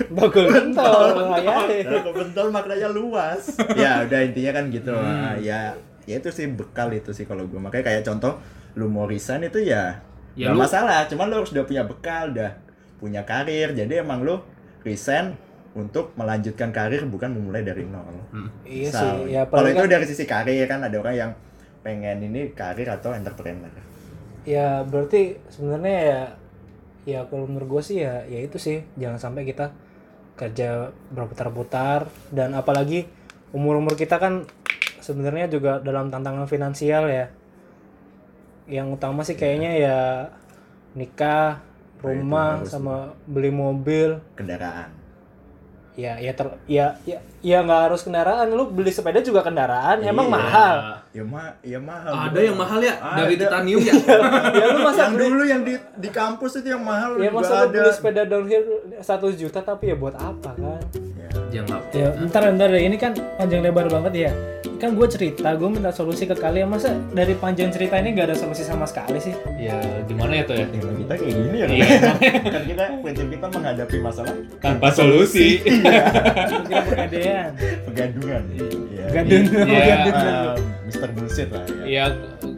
bakul 0.09 0.45
pentol 0.47 1.03
ya 1.37 1.57
Kalau 1.83 2.11
pentol 2.13 2.47
maknanya 2.49 2.89
luas. 2.89 3.41
ya 3.81 4.01
udah 4.01 4.19
intinya 4.21 4.51
kan 4.53 4.63
gitu. 4.69 4.91
Hmm. 4.91 5.03
Ah, 5.21 5.35
ya 5.37 5.75
ya 6.03 6.15
itu 6.15 6.29
sih 6.29 6.47
bekal 6.49 6.89
itu 6.91 7.11
sih 7.11 7.23
kalau 7.23 7.43
gue 7.43 7.57
makanya 7.57 7.85
kayak 7.85 8.03
contoh 8.03 8.39
lu 8.73 8.87
mau 8.87 9.03
resign 9.03 9.43
itu 9.43 9.59
ya 9.59 9.99
Ya 10.33 10.47
nggak 10.47 10.53
lu- 10.53 10.61
masalah. 10.61 10.99
Cuman 11.05 11.25
lu 11.25 11.35
harus 11.37 11.49
udah 11.49 11.63
punya 11.63 11.83
bekal, 11.83 12.31
udah 12.31 12.51
punya 12.97 13.21
karir. 13.21 13.71
Jadi 13.71 13.93
emang 13.97 14.19
lu 14.19 14.35
resign 14.81 15.35
untuk 15.73 16.15
melanjutkan 16.15 16.71
karir 16.71 17.03
bukan 17.03 17.31
memulai 17.31 17.59
dari 17.59 17.83
nol. 17.83 18.15
iya 18.63 18.87
Misal, 18.87 19.03
sih 19.21 19.33
ya 19.33 19.41
kalau 19.43 19.59
apalagi 19.59 19.71
itu 19.73 19.81
kan- 19.81 19.91
dari 19.91 20.05
sisi 20.05 20.23
karir 20.23 20.65
kan 20.65 20.79
ada 20.81 20.95
orang 20.95 21.15
yang 21.17 21.31
pengen 21.81 22.17
ini 22.21 22.51
karir 22.51 22.87
atau 22.89 23.11
entrepreneur. 23.11 23.71
Ya 24.45 24.85
berarti 24.85 25.41
sebenarnya 25.49 25.97
ya 25.97 26.21
ya 27.05 27.19
kalau 27.29 27.45
menurut 27.45 27.77
gue 27.77 27.83
sih 27.93 27.97
ya 28.01 28.25
ya 28.25 28.39
itu 28.41 28.57
sih. 28.61 28.85
Jangan 28.97 29.19
sampai 29.19 29.43
kita 29.45 29.73
kerja 30.39 30.93
berputar-putar. 31.13 32.09
Dan 32.29 32.53
apalagi 32.53 33.09
umur-umur 33.51 33.97
kita 33.97 34.17
kan 34.21 34.45
sebenarnya 35.01 35.49
juga 35.49 35.81
dalam 35.81 36.09
tantangan 36.09 36.49
finansial 36.49 37.09
ya. 37.09 37.27
Yang 38.65 38.87
utama 38.97 39.21
sih 39.21 39.37
kayaknya 39.37 39.71
ya 39.77 39.99
nikah 40.97 41.61
rumah 42.01 42.61
harus 42.61 42.73
sama 42.73 43.13
beli 43.29 43.53
mobil. 43.53 44.21
Kendaraan. 44.37 45.04
Ya 45.95 46.13
ya 46.17 46.31
ter 46.31 46.47
ya 46.65 46.91
ya 47.03 47.17
ya 47.39 47.57
nggak 47.61 47.81
harus 47.87 48.01
kendaraan 48.01 48.47
lu 48.49 48.67
beli 48.67 48.89
sepeda 48.89 49.19
juga 49.19 49.39
kendaraan 49.41 50.03
emang 50.03 50.27
Iya. 50.27 50.35
mahal 50.35 50.77
Ya 51.09 51.23
ma 51.23 51.43
ya 51.61 51.79
mahal. 51.79 52.11
ada 52.11 52.27
bro. 52.29 52.43
yang 52.43 52.57
mahal 52.57 52.79
ya 52.79 52.93
dari 53.15 53.33
Ada. 53.33 53.43
titanium 53.47 53.79
ya 53.87 53.93
ya 54.51 54.65
lu 54.69 54.79
masa 54.81 55.01
yang 55.01 55.13
beli 55.13 55.25
dulu 55.25 55.43
yang 55.45 55.61
di 55.61 55.73
di 55.95 56.09
kampus 56.09 56.59
itu 56.59 56.67
yang 56.69 56.83
mahal 56.83 57.15
ya 57.15 57.25
juga 57.25 57.35
masa 57.37 57.47
lu 57.47 57.59
ada. 57.61 57.79
beli 57.79 57.91
sepeda 57.91 58.21
downhill 58.25 58.63
satu 58.99 59.27
juta 59.29 59.59
tapi 59.61 59.83
ya 59.87 59.95
buat 59.95 60.13
apa 60.13 60.51
kan 60.51 60.81
Ya. 61.53 61.63
ya 61.63 61.79
ya 61.95 62.07
ntar 62.27 62.51
ntar 62.51 62.67
deh 62.67 62.83
ini 62.83 62.99
kan 62.99 63.15
panjang 63.39 63.63
lebar 63.63 63.87
banget 63.87 64.29
ya. 64.29 64.31
Kan 64.75 64.91
gue 64.99 65.07
cerita 65.07 65.55
gue 65.55 65.69
minta 65.71 65.87
solusi 65.89 66.27
ke 66.27 66.35
kalian. 66.35 66.67
Masa 66.67 66.91
dari 67.15 67.31
panjang 67.31 67.71
cerita 67.71 67.95
ini 67.95 68.11
gak 68.11 68.27
ada 68.31 68.35
solusi 68.35 68.67
sama 68.67 68.83
sekali 68.83 69.23
sih? 69.23 69.31
Ya 69.55 69.79
gimana 70.03 70.35
ya 70.35 70.43
tuh 70.43 70.55
ya 70.59 70.67
Emang 70.67 70.99
kita 70.99 71.13
kayak 71.15 71.31
gini 71.31 71.57
ya. 71.57 71.67
Iya. 71.71 71.87
kan 72.59 72.63
kita 72.67 72.83
prinsip 72.99 73.27
kita 73.31 73.45
menghadapi 73.47 73.97
masalah 74.03 74.35
tanpa 74.59 74.87
solusi. 74.91 75.63
kira 76.67 76.81
pegadean 76.91 77.49
pegadungan 77.87 78.43
ya, 78.51 79.07
gadun 79.15 79.43
Iya. 79.47 79.95
uh, 80.11 80.53
Mr. 80.91 81.09
Bullshit 81.15 81.49
lah 81.55 81.63
ya. 81.87 81.87
Ya 81.87 82.05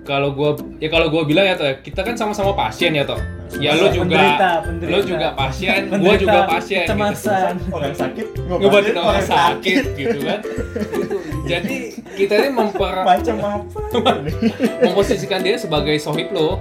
kalau 0.02 0.34
gua 0.34 0.58
ya 0.82 0.90
kalau 0.90 1.14
gua 1.14 1.22
bilang 1.28 1.46
ya 1.46 1.54
toh 1.54 1.70
kita 1.86 2.02
kan 2.02 2.18
sama-sama 2.18 2.58
pasien 2.58 2.98
ya 2.98 3.06
toh 3.06 3.20
ya 3.56 3.72
lo 3.74 3.88
juga 3.88 4.04
Penderita, 4.04 4.50
penderita. 4.62 4.92
lo 4.92 5.00
juga 5.02 5.28
pasien 5.34 5.82
gua 5.90 6.16
juga 6.16 6.40
pasien 6.46 6.84
gitu. 6.84 6.90
kecemasan. 6.90 7.54
Orang 7.70 7.94
sakit 7.94 8.28
ngobatin 8.46 8.96
orang 8.96 9.24
sakit. 9.26 9.84
gitu 9.96 10.18
kan. 10.22 10.40
Gitu. 10.44 11.16
jadi 11.48 11.76
kita 12.14 12.34
ini 12.38 12.50
memper 12.52 12.96
macam 13.02 13.36
apa 13.40 14.12
memposisikan 14.82 15.40
dia 15.42 15.56
sebagai 15.56 15.96
sohib 15.98 16.30
lo. 16.30 16.60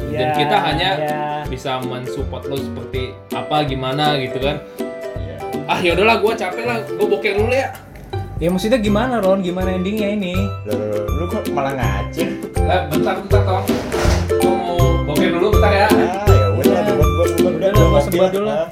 Dan 0.00 0.10
Ya, 0.10 0.34
kita 0.34 0.56
hanya 0.58 0.90
ya. 0.98 1.22
bisa 1.46 1.78
mensupport 1.78 2.42
lo 2.44 2.58
seperti 2.58 3.14
apa 3.30 3.62
gimana 3.62 4.18
gitu 4.18 4.42
kan. 4.42 4.58
Iya. 5.14 5.36
ah 5.64 5.78
ya 5.78 5.94
udahlah 5.94 6.18
gua 6.18 6.32
capek 6.34 6.64
lah. 6.64 6.82
Gua 6.90 7.06
boker 7.08 7.32
dulu 7.34 7.54
ya. 7.54 7.70
Ya 8.36 8.48
maksudnya 8.48 8.76
gimana 8.76 9.20
Ron? 9.20 9.38
Gimana 9.38 9.70
endingnya 9.70 10.10
ini? 10.10 10.32
Loh, 10.64 10.72
loh, 10.72 10.88
loh, 10.90 11.04
lu 11.14 11.24
kok 11.28 11.44
malah 11.52 11.76
ngacir? 11.76 12.40
Eh, 12.56 12.82
bentar 12.88 13.20
bentar 13.20 13.40
gua 13.44 13.60
mau 14.38 14.56
boker 15.06 15.28
dulu 15.30 15.46
bentar 15.54 15.72
ya 15.72 15.86
ah 15.88 16.24
ya 16.28 16.46
udah 16.54 16.70
Ya. 16.70 16.82
gua 16.86 17.06
gua 17.08 17.26
gua 17.26 17.50
Udah 17.50 17.70
lah, 17.70 17.86
gua 17.88 18.00
sebut 18.00 18.30
dulu. 18.30 18.48
Ah. 18.48 18.66